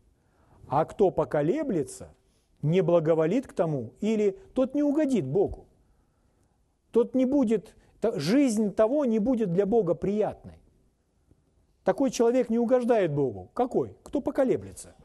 а 0.68 0.84
кто 0.84 1.10
поколеблется, 1.10 2.14
не 2.62 2.80
благоволит 2.82 3.46
к 3.46 3.52
тому, 3.52 3.92
или 4.00 4.38
тот 4.54 4.74
не 4.74 4.82
угодит 4.82 5.26
Богу. 5.26 5.66
Тот 6.90 7.14
не 7.14 7.26
будет, 7.26 7.76
жизнь 8.14 8.72
того 8.74 9.04
не 9.04 9.18
будет 9.18 9.52
для 9.52 9.66
Бога 9.66 9.94
приятной. 9.94 10.58
Такой 11.84 12.10
человек 12.10 12.50
не 12.50 12.58
угождает 12.58 13.12
Богу. 13.12 13.50
Какой? 13.54 13.96
Кто 14.02 14.20
поколеблется? 14.20 14.96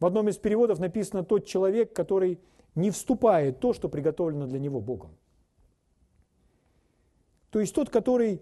В 0.00 0.06
одном 0.06 0.28
из 0.28 0.38
переводов 0.38 0.78
написано 0.78 1.24
«тот 1.24 1.44
человек, 1.44 1.92
который 1.92 2.40
не 2.74 2.90
вступает 2.90 3.56
в 3.56 3.60
то, 3.60 3.72
что 3.72 3.88
приготовлено 3.88 4.46
для 4.46 4.58
него 4.58 4.80
Богом». 4.80 5.10
То 7.50 7.60
есть 7.60 7.74
тот, 7.74 7.90
который 7.90 8.40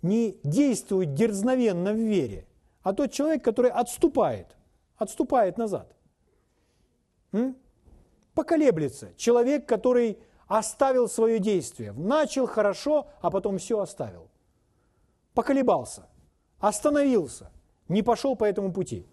не 0.00 0.38
действует 0.44 1.14
дерзновенно 1.14 1.92
в 1.92 1.96
вере, 1.96 2.46
а 2.82 2.92
тот 2.92 3.12
человек, 3.12 3.44
который 3.44 3.70
отступает, 3.70 4.56
отступает 5.02 5.58
назад. 5.58 5.94
Поколеблется. 8.34 9.12
Человек, 9.16 9.68
который 9.68 10.18
оставил 10.46 11.08
свое 11.08 11.38
действие. 11.38 11.92
Начал 11.92 12.46
хорошо, 12.46 13.08
а 13.20 13.30
потом 13.30 13.58
все 13.58 13.80
оставил. 13.80 14.30
Поколебался, 15.34 16.08
остановился, 16.58 17.50
не 17.88 18.02
пошел 18.02 18.36
по 18.36 18.44
этому 18.44 18.72
пути. 18.72 19.06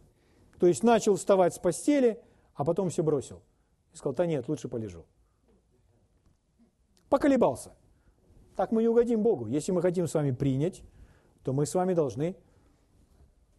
То 0.60 0.68
есть 0.68 0.84
начал 0.84 1.16
вставать 1.16 1.54
с 1.54 1.60
постели, 1.60 2.22
а 2.56 2.66
потом 2.66 2.90
все 2.90 3.04
бросил. 3.04 3.42
И 3.94 3.98
сказал, 3.98 4.14
да 4.16 4.26
нет, 4.26 4.50
лучше 4.50 4.68
полежу. 4.68 5.06
Поколебался. 7.10 7.72
Так 8.58 8.74
мы 8.74 8.82
не 8.82 8.90
угодим 8.90 9.24
Богу. 9.24 9.48
Если 9.48 9.72
мы 9.72 9.82
хотим 9.82 10.08
с 10.08 10.14
вами 10.14 10.32
принять, 10.32 10.84
то 11.44 11.54
мы 11.54 11.66
с 11.66 11.74
вами 11.74 11.94
должны 11.94 12.36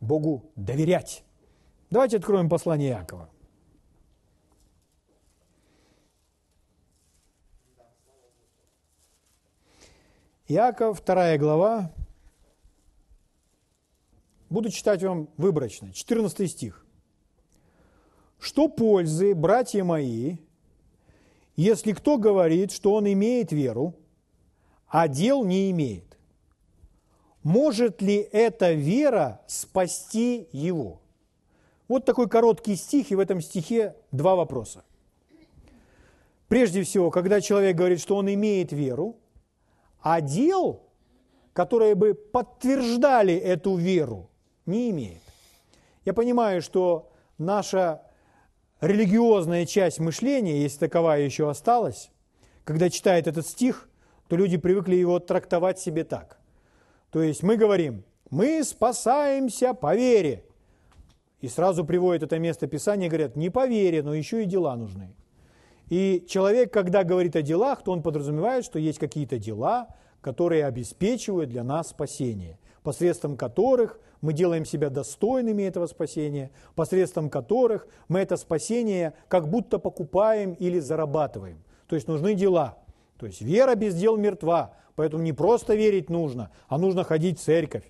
Богу 0.00 0.52
доверять. 0.54 1.24
Давайте 1.90 2.18
откроем 2.18 2.48
послание 2.48 2.90
Иакова. 2.90 3.28
Иаков, 10.46 11.00
вторая 11.00 11.36
глава. 11.36 11.92
Буду 14.50 14.70
читать 14.70 15.02
вам 15.02 15.28
выборочно. 15.36 15.92
14 15.92 16.48
стих. 16.48 16.86
«Что 18.38 18.68
пользы, 18.68 19.34
братья 19.34 19.82
мои, 19.82 20.38
если 21.56 21.92
кто 21.92 22.18
говорит, 22.18 22.70
что 22.70 22.94
он 22.94 23.12
имеет 23.12 23.50
веру, 23.50 23.96
а 24.86 25.08
дел 25.08 25.44
не 25.44 25.72
имеет. 25.72 26.16
Может 27.42 28.00
ли 28.00 28.16
эта 28.16 28.72
вера 28.72 29.42
спасти 29.46 30.48
его? 30.52 31.00
Вот 31.90 32.04
такой 32.04 32.28
короткий 32.28 32.76
стих, 32.76 33.10
и 33.10 33.16
в 33.16 33.18
этом 33.18 33.40
стихе 33.40 33.96
два 34.12 34.36
вопроса. 34.36 34.84
Прежде 36.46 36.84
всего, 36.84 37.10
когда 37.10 37.40
человек 37.40 37.74
говорит, 37.74 38.00
что 38.00 38.14
он 38.14 38.32
имеет 38.32 38.70
веру, 38.70 39.16
а 40.00 40.20
дел, 40.20 40.84
которые 41.52 41.96
бы 41.96 42.14
подтверждали 42.14 43.34
эту 43.34 43.74
веру, 43.74 44.30
не 44.66 44.90
имеет. 44.90 45.20
Я 46.04 46.14
понимаю, 46.14 46.62
что 46.62 47.10
наша 47.38 48.02
религиозная 48.80 49.66
часть 49.66 49.98
мышления, 49.98 50.62
если 50.62 50.78
таковая 50.78 51.22
еще 51.22 51.50
осталась, 51.50 52.12
когда 52.62 52.88
читает 52.88 53.26
этот 53.26 53.48
стих, 53.48 53.88
то 54.28 54.36
люди 54.36 54.58
привыкли 54.58 54.94
его 54.94 55.18
трактовать 55.18 55.80
себе 55.80 56.04
так. 56.04 56.38
То 57.10 57.20
есть 57.20 57.42
мы 57.42 57.56
говорим, 57.56 58.04
мы 58.30 58.62
спасаемся 58.62 59.74
по 59.74 59.96
вере. 59.96 60.44
И 61.40 61.48
сразу 61.48 61.84
приводят 61.84 62.22
это 62.22 62.38
место 62.38 62.66
Писания 62.66 63.06
и 63.06 63.08
говорят, 63.08 63.36
не 63.36 63.50
по 63.50 63.66
вере, 63.66 64.02
но 64.02 64.14
еще 64.14 64.42
и 64.42 64.46
дела 64.46 64.76
нужны. 64.76 65.14
И 65.88 66.24
человек, 66.28 66.72
когда 66.72 67.02
говорит 67.02 67.34
о 67.34 67.42
делах, 67.42 67.82
то 67.82 67.92
он 67.92 68.02
подразумевает, 68.02 68.64
что 68.64 68.78
есть 68.78 68.98
какие-то 68.98 69.38
дела, 69.38 69.88
которые 70.20 70.66
обеспечивают 70.66 71.50
для 71.50 71.64
нас 71.64 71.88
спасение, 71.88 72.58
посредством 72.82 73.36
которых 73.36 73.98
мы 74.20 74.32
делаем 74.32 74.64
себя 74.64 74.90
достойными 74.90 75.62
этого 75.62 75.86
спасения, 75.86 76.50
посредством 76.74 77.30
которых 77.30 77.88
мы 78.08 78.20
это 78.20 78.36
спасение 78.36 79.14
как 79.28 79.48
будто 79.48 79.78
покупаем 79.78 80.52
или 80.52 80.78
зарабатываем. 80.78 81.62
То 81.86 81.96
есть 81.96 82.06
нужны 82.06 82.34
дела. 82.34 82.78
То 83.16 83.26
есть 83.26 83.40
вера 83.40 83.74
без 83.74 83.94
дел 83.94 84.16
мертва, 84.16 84.74
поэтому 84.94 85.22
не 85.22 85.32
просто 85.32 85.74
верить 85.74 86.10
нужно, 86.10 86.50
а 86.68 86.78
нужно 86.78 87.02
ходить 87.02 87.40
в 87.40 87.42
церковь. 87.42 87.84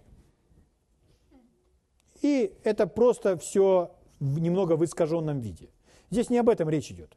И 2.22 2.54
это 2.64 2.86
просто 2.86 3.36
все 3.36 3.92
немного 4.20 4.76
в 4.76 4.84
искаженном 4.84 5.40
виде. 5.40 5.70
Здесь 6.10 6.30
не 6.30 6.38
об 6.38 6.48
этом 6.48 6.68
речь 6.68 6.90
идет. 6.90 7.16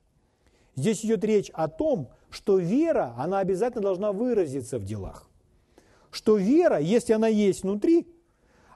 Здесь 0.75 1.03
идет 1.05 1.23
речь 1.23 1.49
о 1.53 1.67
том, 1.67 2.09
что 2.29 2.57
вера, 2.57 3.13
она 3.17 3.39
обязательно 3.39 3.83
должна 3.83 4.11
выразиться 4.11 4.79
в 4.79 4.85
делах. 4.85 5.29
Что 6.11 6.37
вера, 6.37 6.79
если 6.79 7.13
она 7.13 7.27
есть 7.27 7.63
внутри, 7.63 8.07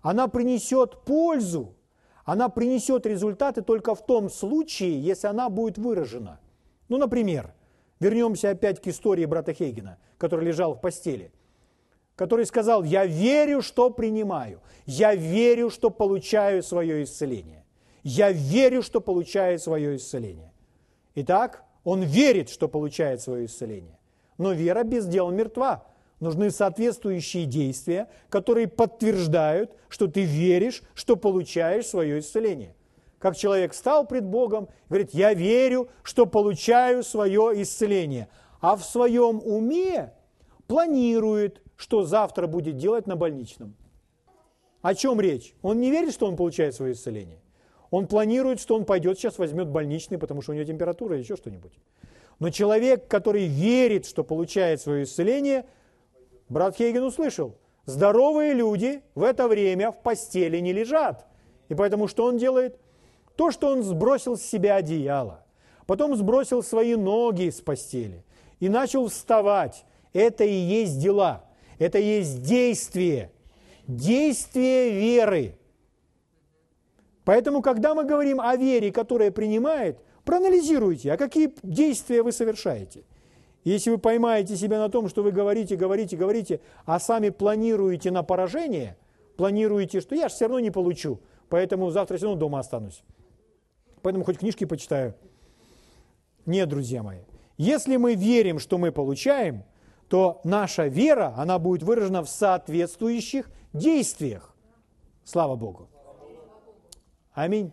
она 0.02 0.28
принесет 0.28 1.04
пользу, 1.06 1.76
она 2.24 2.50
принесет 2.50 3.06
результаты 3.06 3.62
только 3.62 3.96
в 3.96 4.06
том 4.06 4.30
случае, 4.30 5.02
если 5.02 5.28
она 5.28 5.50
будет 5.50 5.78
выражена. 5.78 6.40
Ну, 6.90 6.98
например, 6.98 7.54
Вернемся 8.00 8.52
опять 8.52 8.82
к 8.82 8.88
истории 8.88 9.26
брата 9.26 9.54
Хейгена, 9.54 9.98
который 10.18 10.46
лежал 10.46 10.76
в 10.76 10.82
постели, 10.82 11.32
который 12.18 12.46
сказал, 12.46 12.84
я 12.84 13.06
верю, 13.06 13.62
что 13.62 13.90
принимаю, 13.90 14.60
я 14.86 15.16
верю, 15.16 15.70
что 15.70 15.90
получаю 15.90 16.62
свое 16.64 17.04
исцеление. 17.04 17.64
Я 18.04 18.32
верю, 18.32 18.82
что 18.82 19.00
получаю 19.00 19.60
свое 19.60 19.96
исцеление. 19.96 20.52
Итак, 21.16 21.64
он 21.86 22.04
верит, 22.04 22.50
что 22.50 22.68
получает 22.68 23.22
свое 23.22 23.46
исцеление. 23.46 23.98
Но 24.38 24.52
вера 24.52 24.84
без 24.84 25.08
дел 25.08 25.30
мертва. 25.30 25.86
Нужны 26.20 26.50
соответствующие 26.52 27.46
действия, 27.46 28.10
которые 28.30 28.68
подтверждают, 28.68 29.72
что 29.88 30.08
ты 30.08 30.24
веришь, 30.24 30.82
что 30.96 31.16
получаешь 31.16 31.86
свое 31.86 32.20
исцеление 32.20 32.74
как 33.20 33.36
человек 33.36 33.74
стал 33.74 34.06
пред 34.06 34.26
Богом, 34.26 34.70
говорит, 34.90 35.10
я 35.12 35.34
верю, 35.34 35.90
что 36.04 36.28
получаю 36.28 37.04
свое 37.04 37.64
исцеление, 37.64 38.28
а 38.62 38.76
в 38.76 38.84
своем 38.84 39.42
уме 39.44 40.14
планирует, 40.68 41.62
что 41.78 42.04
завтра 42.04 42.48
будет 42.48 42.76
делать 42.76 43.08
на 43.08 43.16
больничном. 43.16 43.76
О 44.82 44.94
чем 44.94 45.22
речь? 45.22 45.54
Он 45.62 45.80
не 45.80 45.92
верит, 45.92 46.14
что 46.14 46.28
он 46.28 46.36
получает 46.36 46.76
свое 46.76 46.94
исцеление. 46.94 47.40
Он 47.90 48.08
планирует, 48.08 48.60
что 48.60 48.76
он 48.76 48.84
пойдет 48.84 49.18
сейчас 49.18 49.38
возьмет 49.38 49.70
больничный, 49.70 50.18
потому 50.18 50.42
что 50.42 50.52
у 50.52 50.56
него 50.56 50.66
температура 50.66 51.16
или 51.16 51.24
еще 51.24 51.38
что-нибудь. 51.38 51.74
Но 52.40 52.50
человек, 52.50 53.08
который 53.08 53.46
верит, 53.46 54.06
что 54.06 54.24
получает 54.24 54.82
свое 54.82 55.04
исцеление, 55.04 55.66
брат 56.50 56.76
Хейген 56.76 57.04
услышал, 57.04 57.56
здоровые 57.86 58.54
люди 58.54 59.02
в 59.16 59.24
это 59.24 59.48
время 59.48 59.92
в 59.92 60.02
постели 60.02 60.58
не 60.60 60.74
лежат. 60.74 61.26
И 61.70 61.76
поэтому 61.76 62.08
что 62.08 62.26
он 62.26 62.38
делает? 62.38 62.80
То, 63.36 63.52
что 63.52 63.72
он 63.72 63.84
сбросил 63.84 64.36
с 64.36 64.42
себя 64.42 64.76
одеяло, 64.76 65.46
потом 65.86 66.16
сбросил 66.16 66.64
свои 66.64 66.96
ноги 66.96 67.50
с 67.50 67.62
постели 67.62 68.26
и 68.60 68.68
начал 68.68 69.08
вставать, 69.08 69.86
это 70.14 70.44
и 70.44 70.54
есть 70.54 71.00
дела, 71.00 71.47
это 71.80 72.00
есть 72.00 72.42
действие, 72.42 73.32
действие 73.88 74.92
веры. 74.92 75.58
Поэтому, 77.24 77.62
когда 77.62 77.94
мы 77.94 78.06
говорим 78.06 78.40
о 78.40 78.56
вере, 78.56 78.92
которая 78.92 79.32
принимает, 79.32 80.00
проанализируйте, 80.24 81.12
а 81.12 81.18
какие 81.18 81.54
действия 81.62 82.24
вы 82.24 82.32
совершаете. 82.32 83.04
Если 83.64 83.90
вы 83.90 83.98
поймаете 83.98 84.56
себя 84.56 84.80
на 84.80 84.88
том, 84.88 85.10
что 85.10 85.24
вы 85.24 85.32
говорите, 85.32 85.76
говорите, 85.76 86.16
говорите, 86.16 86.62
а 86.86 87.00
сами 87.00 87.30
планируете 87.30 88.12
на 88.12 88.24
поражение, 88.24 88.96
планируете, 89.36 90.00
что 90.00 90.16
я 90.16 90.30
же 90.30 90.36
все 90.36 90.46
равно 90.46 90.62
не 90.62 90.72
получу, 90.72 91.20
поэтому 91.50 91.90
завтра 91.90 92.16
все 92.16 92.28
равно 92.28 92.40
дома 92.40 92.60
останусь. 92.60 93.04
Поэтому 94.02 94.24
хоть 94.24 94.40
книжки 94.40 94.64
почитаю. 94.64 95.16
Нет, 96.46 96.70
друзья 96.70 97.04
мои. 97.04 97.20
Если 97.58 97.98
мы 97.98 98.16
верим, 98.16 98.60
что 98.60 98.78
мы 98.78 98.94
получаем, 98.94 99.64
то 100.10 100.40
наша 100.44 100.88
вера, 100.88 101.34
она 101.38 101.60
будет 101.60 101.84
выражена 101.84 102.24
в 102.24 102.30
соответствующих 102.30 103.50
действиях. 103.74 104.56
Слава 105.24 105.56
Богу. 105.56 105.90
Аминь. 107.34 107.72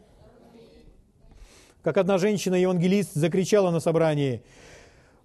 Как 1.83 1.97
одна 1.97 2.19
женщина-евангелист 2.19 3.15
закричала 3.15 3.71
на 3.71 3.79
собрании, 3.79 4.43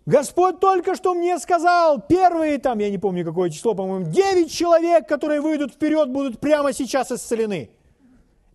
Господь 0.06 0.60
только 0.60 0.96
что 0.96 1.14
мне 1.14 1.38
сказал, 1.40 2.02
первые 2.02 2.58
там, 2.58 2.80
я 2.80 2.90
не 2.90 2.98
помню 2.98 3.24
какое 3.24 3.50
число, 3.50 3.76
по-моему, 3.76 4.12
9 4.12 4.52
человек, 4.52 5.08
которые 5.08 5.40
выйдут 5.42 5.74
вперед, 5.74 6.10
будут 6.10 6.40
прямо 6.40 6.74
сейчас 6.74 7.12
исцелены. 7.12 7.70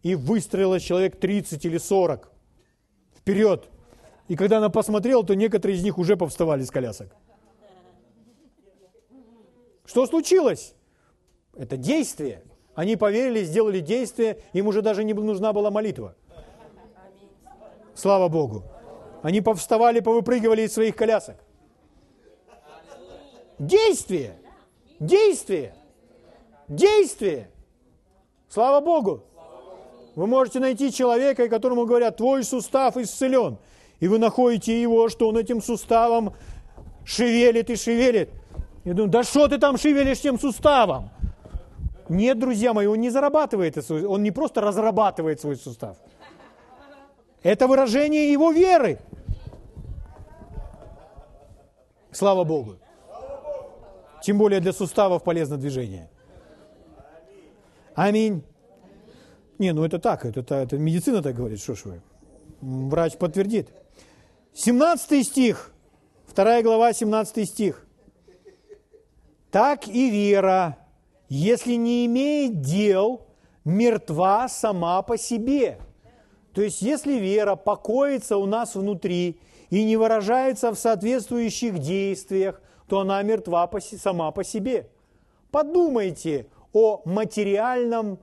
И 0.02 0.14
выстрелилось 0.16 0.82
человек 0.82 1.18
30 1.18 1.64
или 1.64 1.78
40 1.78 2.30
вперед. 3.16 3.68
И 4.28 4.36
когда 4.36 4.58
она 4.58 4.68
посмотрела, 4.68 5.24
то 5.24 5.34
некоторые 5.34 5.76
из 5.76 5.82
них 5.82 5.98
уже 5.98 6.16
повставали 6.16 6.62
с 6.62 6.70
колясок. 6.70 7.14
Что 9.84 10.06
случилось? 10.06 10.74
Это 11.56 11.76
действие. 11.76 12.42
Они 12.74 12.96
поверили, 12.96 13.44
сделали 13.44 13.80
действие, 13.80 14.38
им 14.52 14.66
уже 14.66 14.82
даже 14.82 15.04
не 15.04 15.14
нужна 15.14 15.52
была 15.52 15.70
молитва. 15.70 16.16
Слава 17.94 18.28
Богу. 18.28 18.64
Они 19.22 19.40
повставали, 19.40 20.00
повыпрыгивали 20.00 20.62
из 20.62 20.72
своих 20.72 20.96
колясок. 20.96 21.36
Действие. 23.58 24.36
Действие. 24.98 25.74
Действие. 26.66 27.50
Слава 28.48 28.84
Богу. 28.84 29.22
Вы 30.16 30.26
можете 30.26 30.60
найти 30.60 30.92
человека, 30.92 31.48
которому 31.48 31.86
говорят, 31.86 32.16
твой 32.16 32.42
сустав 32.44 32.96
исцелен. 32.96 33.58
И 34.00 34.08
вы 34.08 34.18
находите 34.18 34.80
его, 34.80 35.08
что 35.08 35.28
он 35.28 35.38
этим 35.38 35.62
суставом 35.62 36.34
шевелит 37.04 37.70
и 37.70 37.76
шевелит. 37.76 38.30
И 38.84 38.92
думаю, 38.92 39.10
да 39.10 39.22
что 39.22 39.48
ты 39.48 39.58
там 39.58 39.78
шевелишь 39.78 40.20
тем 40.20 40.38
суставом? 40.38 41.10
Нет, 42.08 42.38
друзья 42.38 42.74
мои, 42.74 42.86
он 42.86 43.00
не 43.00 43.10
зарабатывает, 43.10 43.90
он 43.90 44.22
не 44.22 44.30
просто 44.30 44.60
разрабатывает 44.60 45.40
свой 45.40 45.56
сустав. 45.56 45.96
Это 47.42 47.66
выражение 47.66 48.30
его 48.30 48.52
веры. 48.52 48.98
Слава 52.12 52.44
Богу. 52.44 52.76
Тем 54.22 54.38
более 54.38 54.60
для 54.60 54.72
суставов 54.72 55.24
полезно 55.24 55.56
движение. 55.56 56.10
Аминь. 57.94 58.42
Не, 59.58 59.72
ну 59.72 59.84
это 59.84 59.98
так, 59.98 60.24
это, 60.24 60.40
это, 60.40 60.54
это 60.56 60.78
медицина 60.78 61.22
так 61.22 61.34
говорит, 61.34 61.60
что 61.60 61.74
ж 61.74 61.84
вы. 61.84 62.02
Врач 62.60 63.16
подтвердит. 63.16 63.68
17 64.54 65.26
стих, 65.26 65.72
вторая 66.26 66.62
глава, 66.62 66.92
17 66.92 67.48
стих. 67.48 67.86
Так 69.54 69.86
и 69.86 70.10
вера, 70.10 70.76
если 71.28 71.74
не 71.74 72.06
имеет 72.06 72.60
дел, 72.60 73.24
мертва 73.64 74.48
сама 74.48 75.00
по 75.02 75.16
себе. 75.16 75.78
То 76.52 76.60
есть, 76.60 76.82
если 76.82 77.20
вера 77.20 77.54
покоится 77.54 78.36
у 78.36 78.46
нас 78.46 78.74
внутри 78.74 79.38
и 79.70 79.84
не 79.84 79.96
выражается 79.96 80.72
в 80.72 80.74
соответствующих 80.76 81.78
действиях, 81.78 82.60
то 82.88 82.98
она 82.98 83.22
мертва 83.22 83.70
сама 83.80 84.32
по 84.32 84.42
себе. 84.42 84.90
Подумайте 85.52 86.48
о 86.72 87.02
материальном 87.04 88.18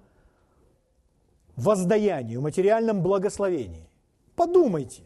воздаянии, 1.56 2.36
о 2.36 2.42
материальном 2.42 3.02
благословении. 3.02 3.88
Подумайте. 4.36 5.04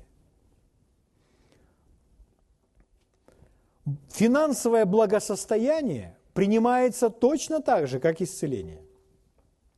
Финансовое 4.09 4.85
благосостояние 4.85 6.14
принимается 6.35 7.09
точно 7.09 7.61
так 7.61 7.87
же, 7.87 7.99
как 7.99 8.21
исцеление. 8.21 8.81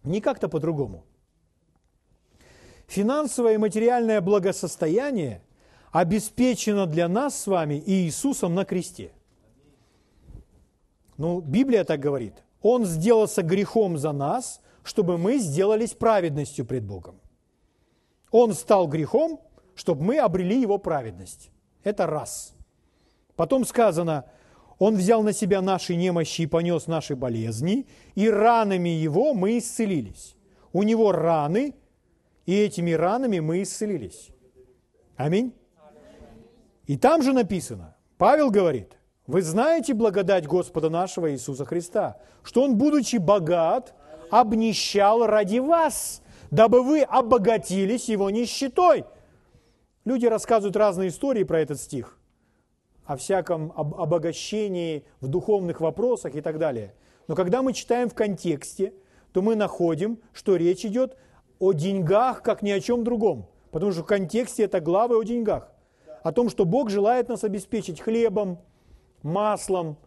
Не 0.04 0.22
как-то 0.22 0.50
по-другому. 0.50 1.06
Финансовое 2.88 3.54
и 3.54 3.58
материальное 3.58 4.22
благосостояние 4.22 5.44
обеспечено 5.92 6.88
для 6.88 7.08
нас 7.08 7.40
с 7.40 7.48
вами 7.48 7.76
и 7.76 7.92
Иисусом 8.06 8.56
на 8.56 8.66
кресте. 8.66 9.12
Ну, 11.18 11.42
Библия 11.42 11.84
так 11.84 12.00
говорит. 12.00 12.34
Он 12.64 12.86
сделался 12.86 13.44
грехом 13.44 13.98
за 14.00 14.12
нас, 14.12 14.60
чтобы 14.84 15.20
мы 15.20 15.38
сделались 15.38 15.94
праведностью 15.94 16.66
пред 16.66 16.86
Богом. 16.86 17.22
Он 18.32 18.54
стал 18.54 18.88
грехом, 18.88 19.40
чтобы 19.76 20.04
мы 20.04 20.18
обрели 20.18 20.60
его 20.60 20.80
праведность. 20.80 21.52
Это 21.84 22.08
раз. 22.08 22.56
Потом 23.36 23.64
сказано, 23.64 24.26
он 24.80 24.96
взял 24.96 25.24
на 25.24 25.34
себя 25.34 25.62
наши 25.62 25.96
немощи 25.96 26.42
и 26.44 26.48
понес 26.48 26.88
наши 26.88 27.16
болезни, 27.16 27.88
и 28.16 28.30
ранами 28.30 28.90
его 28.90 29.34
мы 29.34 29.58
исцелились. 29.58 30.36
У 30.72 30.84
него 30.84 31.12
раны, 31.12 31.74
и 32.46 32.56
этими 32.56 32.92
ранами 32.92 33.40
мы 33.40 33.64
исцелились. 33.64 34.30
Аминь. 35.16 35.54
И 36.86 36.96
там 36.96 37.22
же 37.22 37.34
написано, 37.34 37.96
Павел 38.18 38.50
говорит, 38.50 38.98
вы 39.26 39.42
знаете 39.42 39.94
благодать 39.94 40.48
Господа 40.48 40.90
нашего 40.90 41.32
Иисуса 41.34 41.66
Христа, 41.66 42.18
что 42.44 42.64
Он, 42.64 42.78
будучи 42.78 43.18
богат, 43.18 43.94
обнищал 44.30 45.28
ради 45.28 45.58
вас, 45.58 46.22
дабы 46.50 46.82
вы 46.82 47.02
обогатились 47.02 48.08
Его 48.08 48.30
нищетой. 48.30 49.06
Люди 50.06 50.26
рассказывают 50.28 50.78
разные 50.78 51.10
истории 51.10 51.44
про 51.44 51.60
этот 51.60 51.82
стих, 51.82 52.17
о 53.08 53.16
всяком 53.16 53.74
обогащении 53.76 55.06
в 55.22 55.28
духовных 55.28 55.80
вопросах 55.80 56.36
и 56.36 56.42
так 56.42 56.60
далее. 56.60 56.94
Но 57.28 57.36
когда 57.36 57.62
мы 57.62 57.74
читаем 57.74 58.10
в 58.10 58.14
контексте, 58.14 58.94
то 59.32 59.42
мы 59.42 59.56
находим, 59.56 60.20
что 60.34 60.58
речь 60.58 60.86
идет 60.86 61.18
о 61.60 61.72
деньгах, 61.72 62.44
как 62.44 62.62
ни 62.62 62.70
о 62.70 62.80
чем 62.80 63.04
другом. 63.04 63.48
Потому 63.72 63.94
что 63.94 64.04
в 64.04 64.06
контексте 64.06 64.64
это 64.64 64.82
главы 64.82 65.18
о 65.18 65.24
деньгах. 65.24 65.72
О 66.22 66.32
том, 66.34 66.50
что 66.50 66.66
Бог 66.66 66.90
желает 66.90 67.30
нас 67.30 67.44
обеспечить 67.44 68.02
хлебом, 68.02 68.60
маслом, 69.24 69.98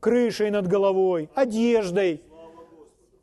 крышей 0.00 0.50
над 0.50 0.66
головой, 0.66 1.30
одеждой. 1.34 2.22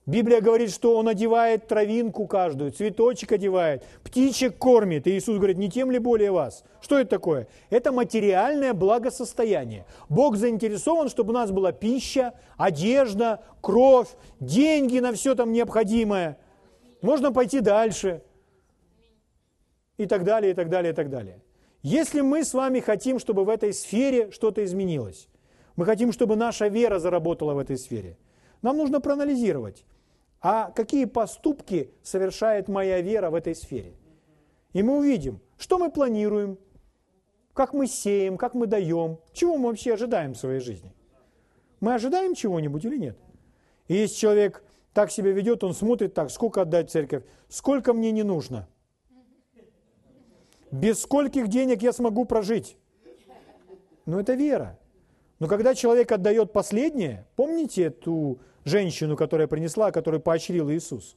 Библия 0.07 0.39
говорит, 0.39 0.71
что 0.71 0.97
Он 0.97 1.09
одевает 1.09 1.67
травинку 1.67 2.27
каждую, 2.27 2.71
цветочек 2.71 3.33
одевает, 3.33 3.83
птичек 4.05 4.57
кормит. 4.57 5.05
И 5.05 5.11
Иисус 5.11 5.35
говорит, 5.35 5.57
не 5.57 5.69
тем 5.69 5.91
ли 5.91 5.99
более 5.99 6.31
вас? 6.31 6.63
Что 6.79 6.97
это 6.97 7.09
такое? 7.09 7.49
Это 7.69 7.91
материальное 7.91 8.73
благосостояние. 8.73 9.85
Бог 10.07 10.37
заинтересован, 10.37 11.09
чтобы 11.09 11.31
у 11.31 11.33
нас 11.33 11.51
была 11.51 11.73
пища, 11.73 12.33
одежда, 12.55 13.41
кровь, 13.59 14.07
деньги 14.39 14.99
на 14.99 15.11
все 15.11 15.35
там 15.35 15.51
необходимое. 15.51 16.37
Можно 17.01 17.33
пойти 17.33 17.59
дальше. 17.59 18.23
И 19.97 20.05
так 20.05 20.23
далее, 20.23 20.51
и 20.51 20.55
так 20.55 20.69
далее, 20.69 20.93
и 20.93 20.95
так 20.95 21.09
далее. 21.09 21.41
Если 21.81 22.21
мы 22.21 22.45
с 22.45 22.53
вами 22.53 22.79
хотим, 22.79 23.19
чтобы 23.19 23.43
в 23.43 23.49
этой 23.49 23.73
сфере 23.73 24.31
что-то 24.31 24.63
изменилось, 24.63 25.27
мы 25.75 25.83
хотим, 25.83 26.13
чтобы 26.13 26.37
наша 26.37 26.69
вера 26.69 26.97
заработала 26.97 27.53
в 27.53 27.59
этой 27.59 27.77
сфере, 27.77 28.17
нам 28.61 28.77
нужно 28.77 29.01
проанализировать, 29.01 29.83
а 30.41 30.71
какие 30.71 31.05
поступки 31.05 31.91
совершает 32.03 32.67
моя 32.67 33.01
вера 33.01 33.29
в 33.29 33.35
этой 33.35 33.55
сфере. 33.55 33.93
И 34.73 34.83
мы 34.83 34.97
увидим, 34.97 35.39
что 35.57 35.77
мы 35.77 35.91
планируем, 35.91 36.57
как 37.53 37.73
мы 37.73 37.87
сеем, 37.87 38.37
как 38.37 38.53
мы 38.53 38.67
даем, 38.67 39.19
чего 39.33 39.57
мы 39.57 39.69
вообще 39.69 39.93
ожидаем 39.93 40.33
в 40.33 40.37
своей 40.37 40.59
жизни. 40.59 40.93
Мы 41.79 41.93
ожидаем 41.93 42.35
чего-нибудь 42.35 42.85
или 42.85 42.97
нет? 42.97 43.17
И 43.87 43.95
если 43.95 44.15
человек 44.15 44.63
так 44.93 45.11
себя 45.11 45.31
ведет, 45.31 45.63
он 45.63 45.73
смотрит 45.73 46.13
так, 46.13 46.29
сколько 46.29 46.61
отдать 46.61 46.91
церковь, 46.91 47.23
сколько 47.49 47.93
мне 47.93 48.11
не 48.11 48.23
нужно– 48.23 48.67
без 50.71 51.01
скольких 51.01 51.47
денег 51.47 51.81
я 51.81 51.93
смогу 51.93 52.25
прожить? 52.25 52.77
Ну, 54.05 54.19
это 54.19 54.33
вера. 54.33 54.77
Но 55.39 55.47
когда 55.47 55.75
человек 55.75 56.11
отдает 56.11 56.51
последнее, 56.51 57.25
помните 57.35 57.83
эту 57.83 58.39
женщину, 58.65 59.15
которая 59.15 59.47
принесла, 59.47 59.91
которую 59.91 60.21
поощрил 60.21 60.69
Иисус? 60.71 61.15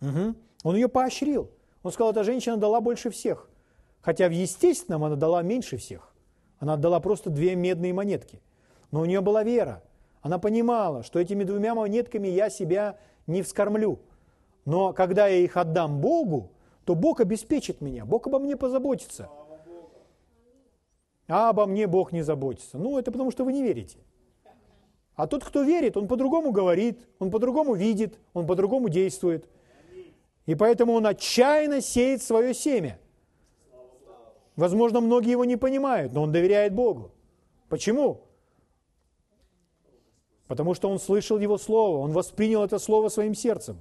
Угу. 0.00 0.34
Он 0.64 0.74
ее 0.74 0.88
поощрил. 0.88 1.50
Он 1.82 1.92
сказал, 1.92 2.12
эта 2.12 2.24
женщина 2.24 2.56
дала 2.56 2.80
больше 2.80 3.10
всех. 3.10 3.48
Хотя 4.00 4.28
в 4.28 4.32
естественном 4.32 5.04
она 5.04 5.16
дала 5.16 5.42
меньше 5.42 5.76
всех. 5.76 6.12
Она 6.58 6.74
отдала 6.74 7.00
просто 7.00 7.30
две 7.30 7.54
медные 7.54 7.92
монетки. 7.92 8.40
Но 8.90 9.00
у 9.00 9.04
нее 9.04 9.20
была 9.20 9.42
вера. 9.42 9.82
Она 10.22 10.38
понимала, 10.38 11.02
что 11.02 11.18
этими 11.18 11.44
двумя 11.44 11.74
монетками 11.74 12.28
я 12.28 12.50
себя 12.50 12.98
не 13.26 13.42
вскормлю. 13.42 14.00
Но 14.64 14.92
когда 14.92 15.26
я 15.26 15.38
их 15.38 15.56
отдам 15.56 16.00
Богу, 16.00 16.52
то 16.84 16.94
Бог 16.94 17.20
обеспечит 17.20 17.80
меня, 17.80 18.04
Бог 18.04 18.26
обо 18.26 18.38
мне 18.38 18.56
позаботится. 18.56 19.28
А 21.30 21.50
обо 21.50 21.64
мне 21.66 21.86
Бог 21.86 22.10
не 22.12 22.22
заботится. 22.22 22.76
Ну, 22.76 22.98
это 22.98 23.12
потому, 23.12 23.30
что 23.30 23.44
вы 23.44 23.52
не 23.52 23.62
верите. 23.62 23.98
А 25.14 25.28
тот, 25.28 25.44
кто 25.44 25.62
верит, 25.62 25.96
он 25.96 26.08
по-другому 26.08 26.50
говорит, 26.50 27.06
он 27.20 27.30
по-другому 27.30 27.74
видит, 27.74 28.18
он 28.32 28.46
по-другому 28.46 28.88
действует. 28.88 29.48
И 30.46 30.56
поэтому 30.56 30.94
он 30.94 31.06
отчаянно 31.06 31.80
сеет 31.80 32.22
свое 32.22 32.52
семя. 32.52 32.98
Возможно, 34.56 35.00
многие 35.00 35.30
его 35.30 35.44
не 35.44 35.56
понимают, 35.56 36.12
но 36.12 36.22
он 36.22 36.32
доверяет 36.32 36.74
Богу. 36.74 37.12
Почему? 37.68 38.22
Потому 40.48 40.74
что 40.74 40.90
он 40.90 40.98
слышал 40.98 41.38
его 41.38 41.58
слово, 41.58 41.98
он 41.98 42.10
воспринял 42.10 42.64
это 42.64 42.80
слово 42.80 43.08
своим 43.08 43.36
сердцем. 43.36 43.78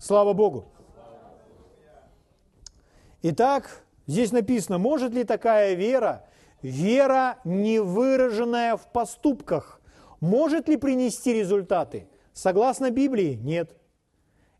Слава 0.00 0.32
Богу. 0.32 0.64
Итак, 3.22 3.84
здесь 4.08 4.32
написано, 4.32 4.78
может 4.78 5.12
ли 5.12 5.22
такая 5.22 5.74
вера, 5.74 6.24
вера, 6.62 7.38
не 7.44 7.80
выраженная 7.80 8.76
в 8.76 8.90
поступках, 8.92 9.80
может 10.20 10.68
ли 10.68 10.76
принести 10.76 11.32
результаты? 11.32 12.08
Согласно 12.32 12.90
Библии, 12.90 13.34
нет. 13.34 13.76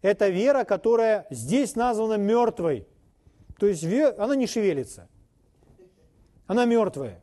Это 0.03 0.29
вера, 0.29 0.65
которая 0.65 1.27
здесь 1.31 1.75
названа 1.75 2.15
мертвой. 2.15 2.87
То 3.59 3.67
есть 3.67 3.85
она 4.19 4.37
не 4.37 4.47
шевелится. 4.47 5.09
Она 6.47 6.65
мертвая. 6.65 7.23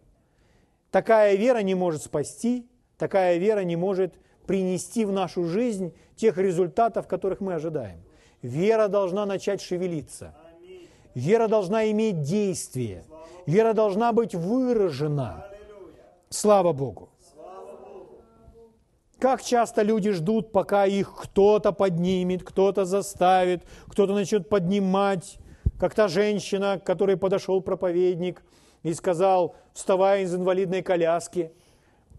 Такая 0.91 1.35
вера 1.35 1.59
не 1.59 1.75
может 1.75 2.03
спасти, 2.03 2.69
такая 2.97 3.37
вера 3.37 3.61
не 3.61 3.75
может 3.75 4.13
принести 4.45 5.05
в 5.05 5.11
нашу 5.11 5.45
жизнь 5.45 5.93
тех 6.15 6.37
результатов, 6.37 7.07
которых 7.07 7.41
мы 7.41 7.53
ожидаем. 7.53 8.03
Вера 8.41 8.87
должна 8.87 9.25
начать 9.25 9.61
шевелиться. 9.61 10.35
Вера 11.15 11.47
должна 11.47 11.89
иметь 11.91 12.21
действие. 12.21 13.03
Вера 13.45 13.73
должна 13.73 14.11
быть 14.11 14.33
выражена. 14.33 15.45
Слава 16.29 16.73
Богу. 16.73 17.09
Как 19.19 19.41
часто 19.41 19.81
люди 19.81 20.11
ждут, 20.11 20.51
пока 20.51 20.85
их 20.85 21.15
кто-то 21.15 21.71
поднимет, 21.71 22.43
кто-то 22.43 22.85
заставит, 22.85 23.63
кто-то 23.87 24.13
начнет 24.13 24.49
поднимать, 24.49 25.37
как 25.79 25.93
та 25.95 26.07
женщина, 26.07 26.79
к 26.79 26.83
которой 26.85 27.17
подошел 27.17 27.61
проповедник 27.61 28.43
и 28.83 28.93
сказал, 28.93 29.55
вставай 29.73 30.23
из 30.23 30.35
инвалидной 30.35 30.81
коляски. 30.81 31.51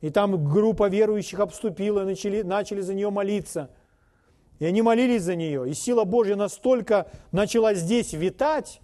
И 0.01 0.11
там 0.11 0.49
группа 0.49 0.89
верующих 0.89 1.41
обступила, 1.41 2.05
начали, 2.05 2.43
начали 2.43 2.81
за 2.81 2.95
нее 2.95 3.11
молиться. 3.11 3.71
И 4.59 4.65
они 4.65 4.81
молились 4.81 5.23
за 5.23 5.37
нее. 5.37 5.69
И 5.69 5.75
сила 5.75 6.05
Божья 6.05 6.37
настолько 6.37 7.11
начала 7.31 7.75
здесь 7.75 8.15
витать, 8.15 8.81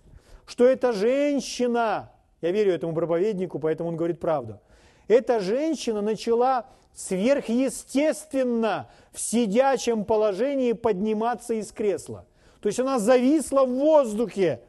что 0.47 0.67
эта 0.67 0.93
женщина, 0.93 2.13
я 2.43 2.51
верю 2.51 2.75
этому 2.75 2.95
проповеднику, 2.95 3.59
поэтому 3.59 3.89
он 3.89 3.97
говорит 3.97 4.21
правду, 4.21 4.61
эта 5.09 5.41
женщина 5.41 6.03
начала 6.03 6.67
сверхъестественно 6.93 8.91
в 9.13 9.21
сидячем 9.21 10.05
положении 10.05 10.73
подниматься 10.73 11.55
из 11.55 11.73
кресла. 11.73 12.27
То 12.61 12.67
есть 12.67 12.79
она 12.79 12.99
зависла 12.99 13.65
в 13.65 13.71
воздухе. 13.71 14.61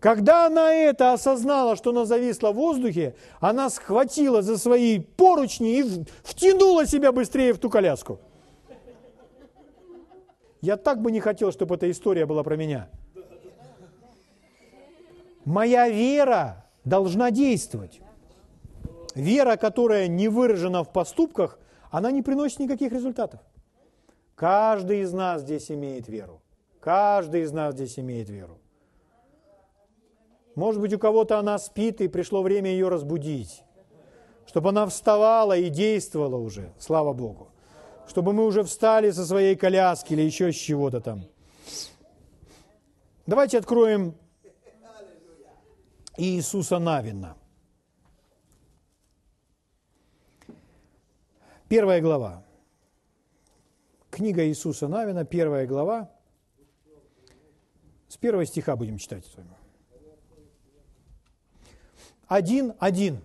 Когда 0.00 0.46
она 0.46 0.72
это 0.72 1.12
осознала, 1.12 1.74
что 1.74 1.90
она 1.90 2.04
зависла 2.04 2.52
в 2.52 2.56
воздухе, 2.56 3.16
она 3.40 3.68
схватила 3.70 4.42
за 4.42 4.56
свои 4.56 5.00
поручни 5.00 5.80
и 5.80 6.04
втянула 6.22 6.86
себя 6.86 7.12
быстрее 7.12 7.52
в 7.52 7.58
ту 7.58 7.70
коляску. 7.70 8.20
Я 10.60 10.76
так 10.76 11.02
бы 11.02 11.10
не 11.10 11.20
хотел, 11.20 11.52
чтобы 11.52 11.74
эта 11.74 11.90
история 11.90 12.26
была 12.26 12.42
про 12.42 12.56
меня. 12.56 12.88
Моя 15.46 15.88
вера 15.88 16.66
должна 16.84 17.30
действовать. 17.30 18.00
Вера, 19.14 19.56
которая 19.56 20.08
не 20.08 20.28
выражена 20.28 20.82
в 20.82 20.92
поступках, 20.92 21.60
она 21.92 22.10
не 22.10 22.20
приносит 22.20 22.58
никаких 22.58 22.92
результатов. 22.92 23.40
Каждый 24.34 25.02
из 25.02 25.12
нас 25.12 25.42
здесь 25.42 25.70
имеет 25.70 26.08
веру. 26.08 26.42
Каждый 26.80 27.42
из 27.42 27.52
нас 27.52 27.74
здесь 27.74 27.96
имеет 27.96 28.28
веру. 28.28 28.58
Может 30.56 30.80
быть, 30.80 30.92
у 30.92 30.98
кого-то 30.98 31.38
она 31.38 31.58
спит, 31.58 32.00
и 32.00 32.08
пришло 32.08 32.42
время 32.42 32.72
ее 32.72 32.88
разбудить. 32.88 33.62
Чтобы 34.46 34.70
она 34.70 34.84
вставала 34.86 35.56
и 35.56 35.68
действовала 35.68 36.36
уже, 36.36 36.72
слава 36.76 37.12
Богу. 37.12 37.52
Чтобы 38.08 38.32
мы 38.32 38.44
уже 38.44 38.64
встали 38.64 39.12
со 39.12 39.24
своей 39.24 39.54
коляски 39.54 40.12
или 40.12 40.22
еще 40.22 40.52
с 40.52 40.56
чего-то 40.56 41.00
там. 41.00 41.22
Давайте 43.26 43.58
откроем 43.58 44.16
Иисуса 46.16 46.78
Навина. 46.78 47.36
Первая 51.68 52.00
глава. 52.00 52.42
Книга 54.10 54.46
Иисуса 54.46 54.88
Навина, 54.88 55.24
первая 55.24 55.66
глава. 55.66 56.10
С 58.08 58.16
первого 58.16 58.46
стиха 58.46 58.76
будем 58.76 58.96
читать 58.96 59.26
с 59.26 59.36
вами. 59.36 59.50
Один, 62.28 62.72
один. 62.78 63.22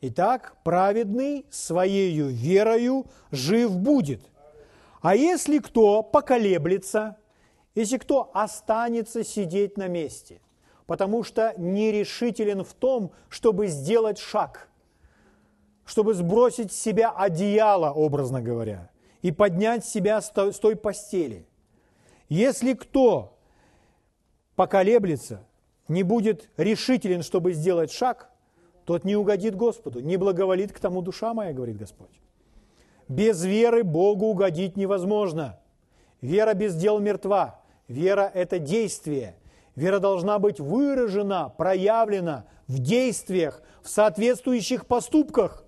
Итак, 0.00 0.56
праведный 0.64 1.44
своею 1.50 2.28
верою 2.28 3.06
жив 3.30 3.76
будет. 3.76 4.22
А 5.02 5.14
если 5.14 5.58
кто 5.58 6.02
поколеблется, 6.02 7.17
если 7.80 7.98
кто 7.98 8.30
останется 8.34 9.24
сидеть 9.24 9.76
на 9.76 9.88
месте– 9.88 10.40
потому 10.88 11.22
что 11.22 11.52
нерешителен 11.58 12.64
в 12.64 12.72
том, 12.72 13.12
чтобы 13.28 13.66
сделать 13.66 14.18
шаг, 14.18 14.70
чтобы 15.84 16.14
сбросить 16.14 16.72
с 16.72 16.80
себя 16.80 17.10
одеяло, 17.10 17.92
образно 17.92 18.40
говоря, 18.40 18.88
и 19.20 19.30
поднять 19.30 19.84
себя 19.84 20.22
с 20.22 20.30
той 20.30 20.76
постели. 20.76 21.46
Если 22.30 22.72
кто 22.72 23.36
поколеблется, 24.56 25.44
не 25.88 26.02
будет 26.04 26.48
решителен, 26.56 27.22
чтобы 27.22 27.52
сделать 27.52 27.92
шаг, 27.92 28.30
тот 28.86 29.04
не 29.04 29.14
угодит 29.14 29.56
Господу, 29.56 30.00
не 30.00 30.16
благоволит 30.16 30.72
к 30.72 30.78
тому 30.78 31.02
душа 31.02 31.34
моя, 31.34 31.52
говорит 31.52 31.76
Господь. 31.76 32.18
Без 33.08 33.44
веры 33.44 33.84
Богу 33.84 34.24
угодить 34.28 34.78
невозможно. 34.78 35.60
Вера 36.22 36.54
без 36.54 36.74
дел 36.74 36.98
мертва. 36.98 37.57
Вера– 37.88 38.30
это 38.34 38.58
действие– 38.58 39.34
Вера 39.78 40.00
должна 40.00 40.40
быть 40.40 40.58
выражена, 40.58 41.54
проявлена 41.56 42.46
в 42.66 42.80
действиях, 42.80 43.62
в 43.80 43.88
соответствующих 43.88 44.86
поступках. 44.86 45.64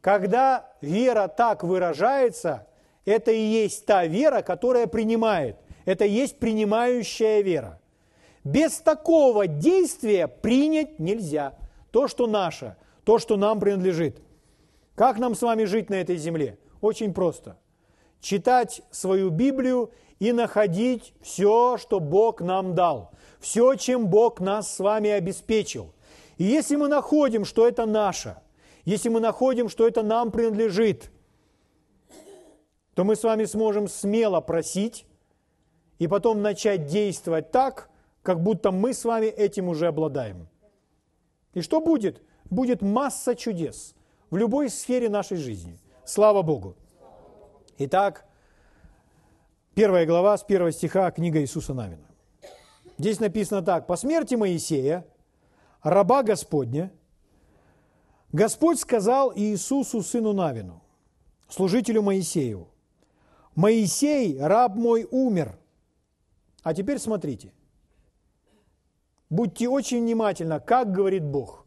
Когда 0.00 0.70
вера 0.80 1.26
так 1.26 1.64
выражается, 1.64 2.68
это 3.04 3.32
и 3.32 3.40
есть 3.40 3.84
та 3.84 4.06
вера, 4.06 4.42
которая 4.42 4.86
принимает. 4.86 5.56
Это 5.86 6.04
и 6.04 6.12
есть 6.12 6.38
принимающая 6.38 7.40
вера. 7.40 7.80
Без 8.44 8.78
такого 8.78 9.48
действия 9.48 10.28
принять 10.28 11.00
нельзя. 11.00 11.54
То, 11.90 12.06
что 12.06 12.28
наше, 12.28 12.76
то, 13.02 13.18
что 13.18 13.36
нам 13.36 13.58
принадлежит. 13.58 14.22
Как 14.94 15.18
нам 15.18 15.34
с 15.34 15.42
вами 15.42 15.64
жить 15.64 15.90
на 15.90 15.96
этой 15.96 16.16
земле? 16.16 16.58
Очень 16.80 17.12
просто. 17.12 17.58
Читать 18.20 18.82
свою 18.92 19.30
Библию 19.30 19.90
и 20.22 20.32
находить 20.32 21.14
все, 21.20 21.76
что 21.78 21.98
Бог 21.98 22.40
нам 22.40 22.74
дал– 22.74 23.10
все, 23.42 23.74
чем 23.74 24.06
Бог 24.06 24.40
нас 24.40 24.72
с 24.72 24.78
вами 24.78 25.10
обеспечил. 25.10 25.92
И 26.38 26.44
если 26.44 26.76
мы 26.76 26.86
находим, 26.86 27.44
что 27.44 27.66
это 27.66 27.86
наше, 27.86 28.36
если 28.84 29.08
мы 29.08 29.18
находим, 29.18 29.68
что 29.68 29.86
это 29.86 30.02
нам 30.02 30.30
принадлежит, 30.30 31.10
то 32.94 33.02
мы 33.02 33.16
с 33.16 33.24
вами 33.24 33.46
сможем 33.46 33.88
смело 33.88 34.40
просить 34.40 35.06
и 35.98 36.06
потом 36.06 36.40
начать 36.40 36.86
действовать 36.86 37.50
так, 37.50 37.90
как 38.22 38.40
будто 38.40 38.70
мы 38.70 38.94
с 38.94 39.04
вами 39.04 39.26
этим 39.26 39.68
уже 39.68 39.88
обладаем. 39.88 40.46
И 41.52 41.62
что 41.62 41.80
будет? 41.80 42.22
Будет 42.44 42.80
масса 42.80 43.34
чудес 43.34 43.96
в 44.30 44.36
любой 44.36 44.70
сфере 44.70 45.08
нашей 45.08 45.36
жизни. 45.36 45.80
Слава 46.04 46.42
Богу. 46.42 46.76
Итак, 47.78 48.24
первая 49.74 50.06
глава 50.06 50.36
с 50.36 50.44
первого 50.44 50.72
стиха 50.72 51.10
книга 51.10 51.40
Иисуса 51.40 51.74
Навина. 51.74 52.06
Здесь 52.98 53.20
написано 53.20 53.62
так. 53.62 53.86
«По 53.86 53.96
смерти 53.96 54.34
Моисея, 54.34 55.06
раба 55.82 56.22
Господня, 56.22 56.92
Господь 58.32 58.78
сказал 58.78 59.32
Иисусу, 59.34 60.02
сыну 60.02 60.32
Навину, 60.32 60.82
служителю 61.48 62.02
Моисею, 62.02 62.68
«Моисей, 63.54 64.38
раб 64.40 64.74
мой, 64.76 65.06
умер». 65.10 65.58
А 66.62 66.74
теперь 66.74 66.98
смотрите. 66.98 67.52
Будьте 69.28 69.68
очень 69.68 70.02
внимательны, 70.02 70.60
как 70.60 70.92
говорит 70.92 71.24
Бог. 71.24 71.66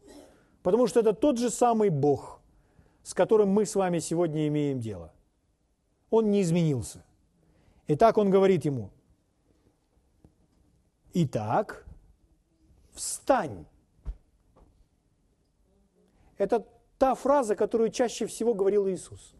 Потому 0.62 0.86
что 0.86 1.00
это 1.00 1.12
тот 1.12 1.38
же 1.38 1.50
самый 1.50 1.90
Бог, 1.90 2.40
с 3.02 3.14
которым 3.14 3.50
мы 3.50 3.66
с 3.66 3.74
вами 3.74 3.98
сегодня 3.98 4.48
имеем 4.48 4.80
дело. 4.80 5.12
Он 6.10 6.30
не 6.30 6.42
изменился. 6.42 7.05
Итак, 7.88 8.18
он 8.18 8.30
говорит 8.30 8.64
ему, 8.64 8.90
«Итак, 11.14 11.86
встань». 12.92 13.66
Это 16.36 16.66
та 16.98 17.14
фраза, 17.14 17.54
которую 17.54 17.90
чаще 17.90 18.26
всего 18.26 18.54
говорил 18.54 18.88
Иисус. 18.88 19.34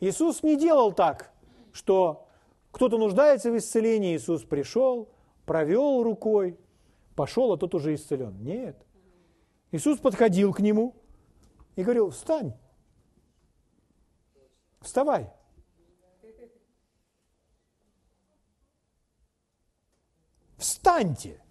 Иисус 0.00 0.42
не 0.42 0.56
делал 0.56 0.92
так, 0.92 1.32
что 1.72 2.26
кто-то 2.70 2.98
нуждается 2.98 3.50
в 3.50 3.56
исцелении, 3.56 4.16
Иисус 4.16 4.42
пришел, 4.42 5.08
провел 5.44 6.02
рукой, 6.02 6.58
пошел, 7.14 7.52
а 7.52 7.56
тот 7.56 7.74
уже 7.74 7.94
исцелен. 7.94 8.42
Нет. 8.42 8.76
Иисус 9.70 9.98
подходил 9.98 10.52
к 10.52 10.60
нему 10.60 10.94
и 11.76 11.82
говорил, 11.82 12.10
встань, 12.10 12.54
вставай. 14.86 15.28
Встаньте! 20.56 21.42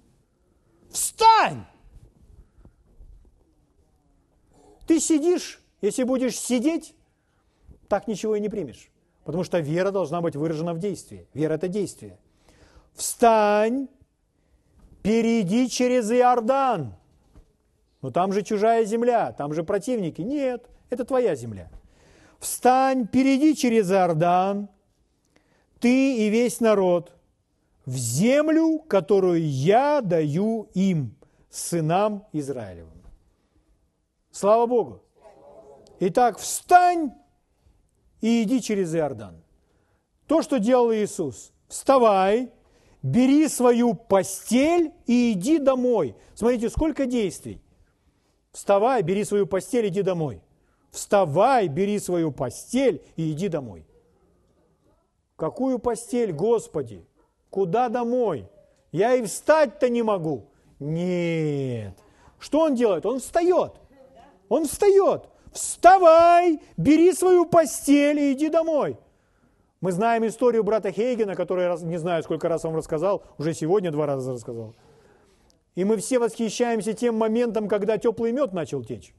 Встань! 0.89 1.65
Ты 4.87 4.99
сидишь, 4.99 5.61
если 5.81 6.03
будешь 6.03 6.39
сидеть, 6.39 6.95
так 7.87 8.07
ничего 8.07 8.35
и 8.35 8.39
не 8.39 8.49
примешь. 8.49 8.89
Потому 9.23 9.43
что 9.43 9.59
вера 9.59 9.91
должна 9.91 10.21
быть 10.21 10.35
выражена 10.35 10.73
в 10.73 10.79
действии. 10.79 11.27
Вера– 11.33 11.53
это 11.55 11.67
действие. 11.67 12.17
Встань, 12.93 13.89
перейди 15.03 15.69
через 15.69 16.11
Иордан. 16.11 16.95
Но 18.01 18.11
там 18.11 18.31
же 18.31 18.43
чужая 18.43 18.85
земля, 18.85 19.31
там 19.33 19.53
же 19.53 19.63
противники. 19.63 20.21
Нет, 20.21 20.69
это 20.89 21.05
твоя 21.05 21.35
земля. 21.35 21.69
Встань, 22.45 23.07
перейди 23.07 23.55
через 23.55 23.89
Иордан, 23.91 24.69
ты 25.79 26.17
и 26.17 26.29
весь 26.29 26.59
народ, 26.59 27.11
в 27.87 27.97
землю, 27.97 28.77
которую 28.87 29.49
я 29.49 29.99
даю 30.01 30.69
им, 30.75 31.15
сынам 31.49 32.27
Израилевым. 32.33 33.01
Слава 34.29 34.67
Богу! 34.67 35.01
Итак, 35.99 36.37
встань 36.37 37.13
и 38.21 38.43
иди 38.43 38.61
через 38.61 38.93
Иордан. 38.93 39.43
То, 40.27 40.43
что 40.43 40.59
делал 40.59 40.93
Иисус. 40.93 41.51
Вставай, 41.67 42.51
бери 43.01 43.47
свою 43.47 43.95
постель 43.95 44.93
и 45.07 45.31
иди 45.31 45.57
домой. 45.57 46.15
Смотрите, 46.35 46.69
сколько 46.69 47.07
действий. 47.07 47.59
Вставай, 48.51 49.01
бери 49.01 49.23
свою 49.23 49.47
постель, 49.47 49.87
иди 49.87 50.03
домой. 50.03 50.44
Вставай, 50.95 51.67
бери 51.67 51.99
свою 51.99 52.31
постель 52.31 53.03
и 53.15 53.31
иди 53.31 53.49
домой. 53.49 53.85
Какую 55.35 55.79
постель, 55.79 56.31
Господи? 56.31 57.05
Куда 57.49 57.89
домой? 57.89 58.47
Я 58.91 59.13
и 59.15 59.23
встать-то 59.23 59.89
не 59.89 60.03
могу. 60.03 60.47
Нет. 60.79 61.93
Что 62.39 62.61
он 62.61 62.75
делает? 62.75 63.05
Он 63.05 63.19
встает. 63.19 63.73
Он 64.49 64.65
встает 64.65 65.29
вставай, 65.55 66.59
бери 66.77 67.13
свою 67.13 67.45
постель 67.45 68.19
и 68.19 68.33
иди 68.33 68.49
домой. 68.49 68.97
Мы 69.81 69.91
знаем 69.91 70.25
историю 70.25 70.63
брата 70.63 70.91
Хейгена, 70.91 71.35
который, 71.35 71.81
не 71.83 71.97
знаю, 71.97 72.23
сколько 72.23 72.49
раз 72.49 72.63
вам 72.63 72.75
рассказал, 72.75 73.23
уже 73.37 73.53
сегодня 73.53 73.91
два 73.91 74.05
раза 74.05 74.33
рассказал. 74.33 74.75
И 75.75 75.83
мы 75.83 75.97
все 75.97 76.19
восхищаемся 76.19 76.93
тем 76.93 77.15
моментом, 77.17 77.67
когда 77.67 77.97
теплый 77.97 78.31
мед 78.31 78.53
начал 78.53 78.83
течь. 78.83 79.13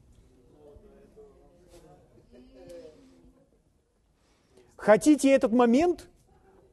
Хотите 4.87 5.29
этот 5.31 5.51
момент? 5.51 6.07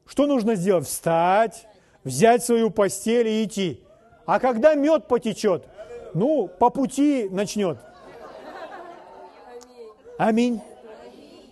Что 0.05 0.25
нужно 0.25 0.55
сделать? 0.55 0.87
Встать, 0.87 1.67
взять 2.05 2.45
свою 2.45 2.69
постель 2.69 3.27
и 3.27 3.43
идти. 3.43 3.83
А 4.25 4.39
когда 4.39 4.73
мед 4.73 5.09
потечет? 5.09 5.65
Ну, 6.13 6.47
по 6.47 6.69
пути 6.69 7.27
начнет. 7.29 7.77
Аминь. 10.17 10.61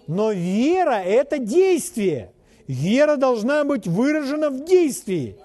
Но 0.07 0.32
вера– 0.32 1.03
это 1.05 1.38
действие. 1.38 2.32
Вера 2.66 3.18
должна 3.18 3.66
быть 3.66 3.86
выражена 3.86 4.49
в 4.49 4.64
действии. 4.64 5.36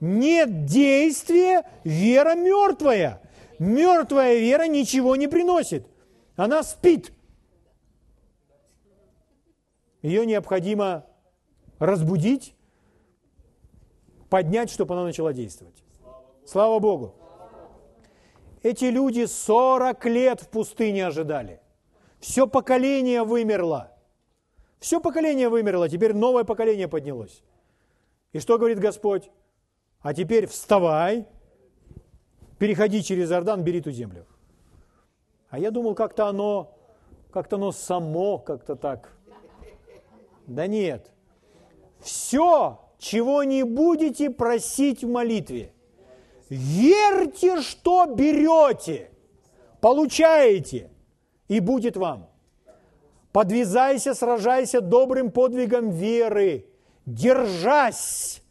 Нет 0.00 0.64
действия, 0.64 1.62
вера 1.84 2.34
мертвая. 2.34 3.22
Мертвая 3.60 4.34
вера 4.40 4.66
ничего 4.66 5.14
не 5.14 5.28
приносит. 5.28 5.86
Она 6.34 6.64
спит. 6.64 7.12
Ее 10.06 10.24
необходимо 10.24 11.04
разбудить, 11.80 12.54
поднять, 14.30 14.70
чтобы 14.70 14.94
она 14.94 15.02
начала 15.02 15.32
действовать. 15.32 15.82
Слава 16.46 16.78
Богу. 16.78 17.16
Эти 18.62 18.84
люди 18.84 19.24
40 19.24 20.04
лет 20.04 20.40
в 20.42 20.48
пустыне 20.48 21.08
ожидали. 21.08 21.60
Все 22.20 22.46
поколение 22.46 23.24
вымерло. 23.24 23.96
Все 24.78 25.00
поколение 25.00 25.48
вымерло, 25.48 25.88
теперь 25.88 26.14
новое 26.14 26.44
поколение 26.44 26.86
поднялось. 26.86 27.42
И 28.32 28.38
что 28.38 28.58
говорит 28.58 28.78
Господь? 28.78 29.28
А 30.02 30.14
теперь 30.14 30.46
вставай, 30.46 31.26
переходи 32.60 33.02
через 33.02 33.32
Иордан, 33.32 33.64
бери 33.64 33.80
ту 33.80 33.90
землю. 33.90 34.24
А 35.50 35.58
я 35.58 35.72
думал, 35.72 35.96
как-то 35.96 36.28
оно, 36.28 36.78
как-то 37.32 37.56
оно 37.56 37.72
само, 37.72 38.38
как-то 38.38 38.76
так. 38.76 39.16
Да 40.46 40.66
нет. 40.66 41.10
Все, 42.00 42.80
чего 42.98 43.42
не 43.44 43.62
будете 43.62 44.30
просить 44.30 45.02
в 45.02 45.08
молитве, 45.08 45.72
верьте, 46.48 47.60
что 47.60 48.06
берете, 48.06 49.10
получаете– 49.80 50.90
и 51.48 51.60
будет 51.60 51.96
вам. 51.96 52.28
Подвязайся, 53.32 54.14
сражайся 54.14 54.80
добрым 54.80 55.30
подвигом 55.30 55.90
веры, 55.90 56.66
держась, 57.04 58.42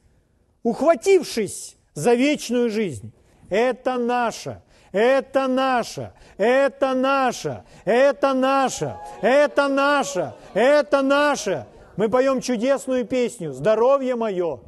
ухватившись 0.63 1.75
за 1.93 2.13
вечную 2.13 2.69
жизнь. 2.69 3.11
Это 3.49 3.97
наша, 3.97 4.63
это 4.91 5.47
наша, 5.47 6.13
это 6.37 6.93
наша, 6.93 7.65
это 7.83 8.33
наша, 8.33 9.01
это 9.21 9.67
наша, 9.67 10.35
это 10.53 11.01
наша. 11.01 11.67
Мы 11.97 12.09
поем 12.09 12.41
чудесную 12.41 13.05
песню. 13.05 13.53
«Здоровье 13.53 14.15
мое», 14.15 14.59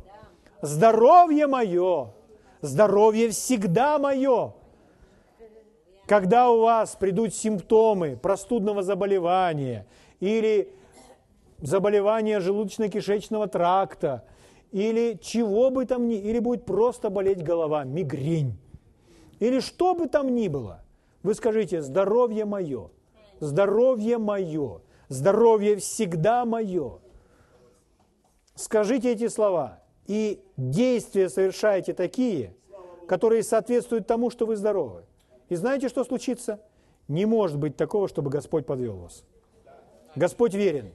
«Здоровье 0.61 1.47
мое», 1.47 2.13
«Здоровье 2.61 3.30
всегда 3.30 3.99
мое». 3.99 4.53
Когда 6.07 6.49
у 6.49 6.61
вас 6.61 6.95
придут 6.95 7.34
симптомы 7.36 8.15
простудного 8.15 8.82
заболевания 8.82 9.86
или 10.21 10.73
заболевания 11.59 12.39
желудочно-кишечного 12.39 13.47
тракта, 13.47 14.23
или 14.71 15.19
чего 15.21 15.69
бы 15.69 15.86
там 15.86 16.07
ни, 16.07 16.15
или 16.15 16.39
будет 16.39 16.65
просто 16.65 17.09
болеть 17.09 17.43
голова, 17.43 17.84
мигрень, 17.84 18.57
или 19.39 19.59
что 19.59 19.95
бы 19.95 20.07
там 20.07 20.34
ни 20.34 20.47
было, 20.47 20.82
вы 21.23 21.34
скажите, 21.34 21.82
здоровье 21.82 22.45
мое, 22.45 22.89
здоровье 23.41 24.17
мое, 24.17 24.80
здоровье 25.09 25.75
всегда 25.75 26.45
мое. 26.45 26.99
Скажите 28.58 29.12
эти 29.12 29.28
слова, 29.28 29.80
и 30.08 30.41
действия 30.58 31.30
совершайте 31.30 31.93
такие, 31.93 32.55
которые 33.08 33.43
соответствуют 33.43 34.08
тому, 34.08 34.32
что 34.32 34.47
вы 34.47 34.55
здоровы. 34.55 35.03
И 35.47 35.55
знаете, 35.55 35.89
что 35.89 36.03
случится? 36.03 36.60
Не 37.08 37.26
может 37.26 37.58
быть 37.58 37.78
такого, 37.78 38.08
чтобы 38.08 38.32
Господь 38.32 38.66
подвел 38.66 38.97
вас. 38.97 39.24
Господь 40.16 40.55
верен. 40.55 40.91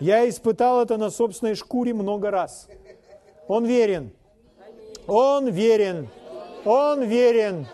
Я 0.00 0.28
испытал 0.28 0.82
это 0.82 0.98
на 0.98 1.08
собственной 1.08 1.54
шкуре 1.54 1.94
много 1.94 2.30
раз. 2.30 2.68
Он 3.48 3.64
верен. 3.64 4.12
Он 5.06 5.48
верен. 5.48 6.08
Он 6.66 7.02
верен. 7.02 7.66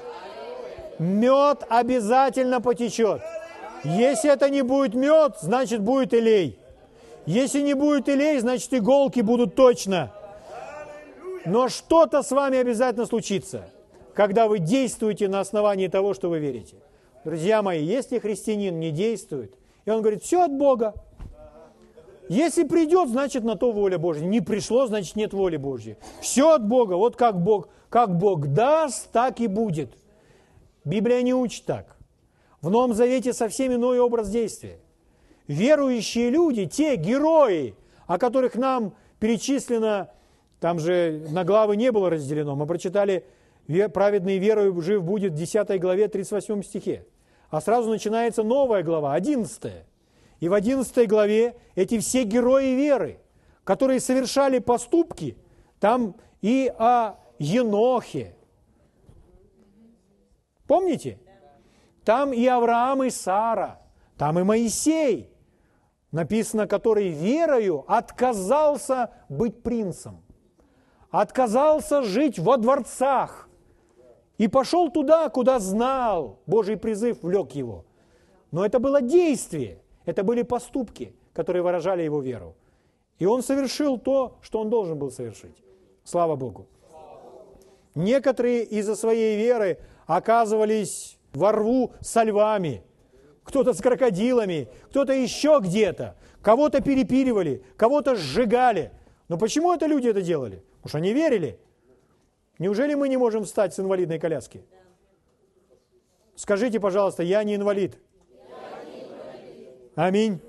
Мед 1.00 1.66
обязательно 1.68 2.60
потечет. 2.60 3.20
Если 3.82 4.32
это 4.32 4.48
не 4.48 4.62
будет 4.62 4.94
мед, 4.94 5.38
значит 5.40 5.82
будет 5.82 6.14
илей. 6.14 6.60
Если 7.26 7.60
не 7.60 7.74
будет 7.74 8.08
илей, 8.08 8.38
значит 8.40 8.72
иголки 8.74 9.20
будут 9.20 9.54
точно. 9.54 10.12
Но 11.46 11.68
что-то 11.68 12.22
с 12.22 12.30
вами 12.30 12.58
обязательно 12.58 13.06
случится 13.06 13.68
когда 14.14 14.46
вы 14.48 14.60
действуете 14.60 15.28
на 15.28 15.40
основании 15.40 15.88
того, 15.88 16.14
что 16.14 16.30
вы 16.30 16.38
верите. 16.38 16.76
Друзья 17.24 17.62
мои, 17.62 17.84
если 17.84 18.18
христианин 18.18 18.78
не 18.78 18.90
действует, 18.90 19.58
и 19.84 19.90
он 19.90 20.00
говорит, 20.00 20.22
все 20.22 20.44
от 20.44 20.52
Бога, 20.56 20.94
если 22.28 22.64
придет, 22.64 23.10
значит 23.10 23.44
на 23.44 23.56
то 23.56 23.70
воля 23.70 23.98
Божья. 23.98 24.24
Не 24.24 24.40
пришло, 24.40 24.86
значит 24.86 25.14
нет 25.14 25.34
воли 25.34 25.58
Божьей. 25.58 25.96
Все 26.22 26.54
от 26.54 26.66
Бога. 26.66 26.94
Вот 26.94 27.16
как 27.16 27.42
Бог, 27.42 27.68
как 27.90 28.16
Бог 28.16 28.46
даст, 28.46 29.10
так 29.12 29.40
и 29.40 29.46
будет. 29.46 29.90
Библия 30.86 31.20
не 31.20 31.34
учит 31.34 31.66
так. 31.66 31.98
В 32.62 32.70
Новом 32.70 32.94
Завете 32.94 33.34
совсем 33.34 33.74
иной 33.74 33.98
образ 33.98 34.30
действия. 34.30 34.78
Верующие 35.46 36.30
люди, 36.30 36.66
те 36.66 36.96
герои, 36.96 37.74
о 38.06 38.18
которых 38.18 38.54
нам 38.54 38.94
перечислено, 39.18 40.10
там 40.60 40.78
же 40.78 41.26
на 41.30 41.44
главы 41.44 41.76
не 41.76 41.92
было 41.92 42.08
разделено, 42.10 42.56
мы 42.56 42.66
прочитали 42.66 43.26
«Праведный 43.92 44.38
верою 44.38 44.80
жив 44.80 45.02
будет» 45.02 45.32
в 45.32 45.36
10 45.36 45.80
главе 45.80 46.08
38 46.08 46.62
стихе. 46.62 47.06
А 47.50 47.60
сразу 47.60 47.90
начинается 47.90 48.42
новая 48.42 48.82
глава, 48.82 49.14
11. 49.14 49.72
И 50.40 50.48
в 50.48 50.54
11 50.54 51.08
главе 51.08 51.56
эти 51.74 51.98
все 51.98 52.24
герои 52.24 52.74
веры, 52.74 53.20
которые 53.64 54.00
совершали 54.00 54.58
поступки, 54.58 55.36
там 55.78 56.16
и 56.40 56.72
о 56.78 57.16
Енохе. 57.38 58.34
Помните? 60.66 61.18
Там 62.04 62.32
и 62.32 62.46
Авраам, 62.46 63.04
и 63.04 63.10
Сара, 63.10 63.80
там 64.16 64.38
и 64.38 64.42
Моисей, 64.42 65.30
написано, 66.14 66.68
который 66.68 67.08
верою 67.08 67.84
отказался 67.88 69.10
быть 69.28 69.64
принцем, 69.64 70.22
отказался 71.10 72.02
жить 72.02 72.38
во 72.38 72.56
дворцах 72.56 73.48
и 74.38 74.46
пошел 74.46 74.90
туда, 74.90 75.28
куда 75.28 75.58
знал, 75.58 76.38
Божий 76.46 76.76
призыв 76.76 77.24
влек 77.24 77.50
его. 77.56 77.84
Но 78.52 78.64
это 78.64 78.78
было 78.78 79.02
действие, 79.02 79.82
это 80.04 80.22
были 80.22 80.42
поступки, 80.42 81.16
которые 81.32 81.62
выражали 81.62 82.04
его 82.04 82.20
веру. 82.20 82.54
И 83.18 83.26
он 83.26 83.42
совершил 83.42 83.98
то, 83.98 84.38
что 84.40 84.60
он 84.60 84.70
должен 84.70 84.96
был 84.96 85.10
совершить. 85.10 85.56
Слава 86.04 86.36
Богу. 86.36 86.68
Некоторые 87.96 88.62
из-за 88.62 88.94
своей 88.94 89.36
веры 89.36 89.78
оказывались 90.06 91.18
во 91.32 91.50
рву 91.50 91.90
со 92.00 92.22
львами, 92.22 92.84
кто-то 93.44 93.74
с 93.74 93.80
крокодилами, 93.80 94.68
кто-то 94.88 95.12
еще 95.12 95.60
где-то. 95.62 96.16
Кого-то 96.42 96.80
перепиливали, 96.80 97.62
кого-то 97.76 98.16
сжигали. 98.16 98.90
Но 99.28 99.38
почему 99.38 99.72
это 99.72 99.86
люди 99.86 100.08
это 100.08 100.22
делали? 100.22 100.62
Потому 100.76 100.88
что 100.88 100.98
они 100.98 101.12
верили. 101.12 101.58
Неужели 102.58 102.94
мы 102.94 103.08
не 103.08 103.16
можем 103.16 103.44
встать 103.44 103.74
с 103.74 103.80
инвалидной 103.80 104.18
коляски? 104.18 104.64
Скажите, 106.36 106.80
пожалуйста, 106.80 107.22
я 107.22 107.44
не 107.44 107.54
инвалид. 107.54 107.98
Аминь. 109.94 110.40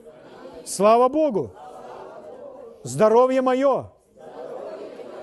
Слава 0.65 1.07
Богу. 1.09 1.51
Здоровье 2.83 3.41
мое. 3.41 3.91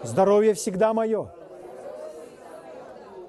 Здоровье 0.02 0.54
всегда 0.54 0.92
мое. 0.92 1.32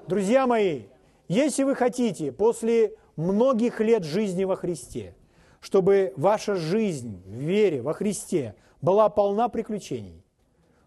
Друзья 0.06 0.46
мои, 0.46 0.84
если 1.28 1.62
вы 1.62 1.74
хотите 1.74 2.30
после 2.30 2.96
многих 3.16 3.80
лет 3.80 4.04
жизни 4.04 4.44
во 4.44 4.56
Христе, 4.56 5.14
чтобы 5.60 6.12
ваша 6.16 6.56
жизнь 6.56 7.22
в 7.26 7.34
вере 7.34 7.82
во 7.82 7.92
Христе 7.92 8.54
была 8.80 9.08
полна 9.08 9.48
приключений, 9.48 10.24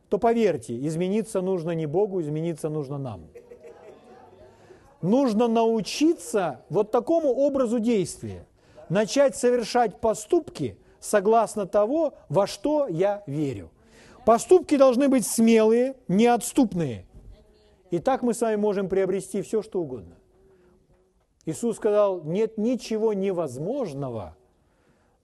то 0.09 0.17
поверьте, 0.17 0.77
измениться 0.85 1.41
нужно 1.41 1.71
не 1.71 1.85
Богу, 1.85 2.21
измениться 2.21 2.69
нужно 2.69 2.97
нам. 2.97 3.27
Нужно 5.01 5.47
научиться 5.47 6.61
вот 6.69 6.91
такому 6.91 7.29
образу 7.29 7.79
действия, 7.79 8.45
начать 8.89 9.35
совершать 9.35 9.99
поступки 9.99 10.77
согласно 10.99 11.65
того, 11.65 12.13
во 12.29 12.47
что 12.47 12.87
я 12.87 13.23
верю. 13.27 13.69
Поступки 14.25 14.75
должны 14.75 15.07
быть 15.07 15.25
смелые, 15.25 15.95
неотступные, 16.07 17.05
и 17.91 17.99
так 17.99 18.21
мы 18.21 18.33
с 18.33 18.41
вами 18.41 18.57
можем 18.57 18.89
приобрести 18.89 19.41
все, 19.41 19.61
что 19.61 19.81
угодно. 19.81 20.15
Иисус 21.47 21.77
сказал, 21.77 22.23
нет 22.25 22.57
ничего 22.57 23.13
невозможного 23.13 24.35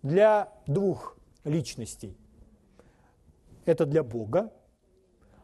для 0.03 0.53
двух 0.67 1.17
личностей. 1.43 2.15
Это 3.65 3.85
для 3.85 4.03
Бога, 4.03 4.49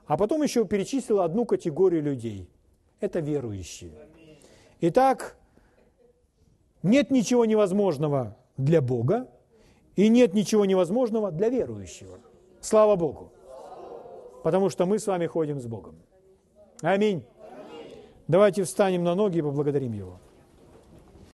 а 0.06 0.16
потом 0.16 0.42
еще 0.42 0.64
перечислил 0.64 1.20
одну 1.20 1.46
категорию 1.46 2.02
людей. 2.02 2.50
Это 3.02 3.20
верующие. 3.20 3.92
Итак, 4.80 5.38
нет 6.82 7.12
ничего 7.12 7.44
невозможного 7.44 8.38
для 8.56 8.82
Бога, 8.82 9.28
и 9.98 10.08
нет 10.08 10.34
ничего 10.34 10.64
невозможного 10.64 11.30
для 11.30 11.50
верующего. 11.50 12.20
Слава 12.62 12.96
Богу. 12.96 13.34
Потому 14.44 14.70
что 14.70 14.86
мы 14.86 14.98
с 14.98 15.08
вами 15.08 15.26
ходим 15.26 15.60
с 15.60 15.66
Богом. 15.66 15.98
Аминь. 16.82 17.26
Давайте 18.30 18.64
встанем 18.64 19.04
на 19.04 19.14
ноги 19.14 19.40
и 19.40 19.42
поблагодарим 19.42 19.92
Его. 19.92 20.22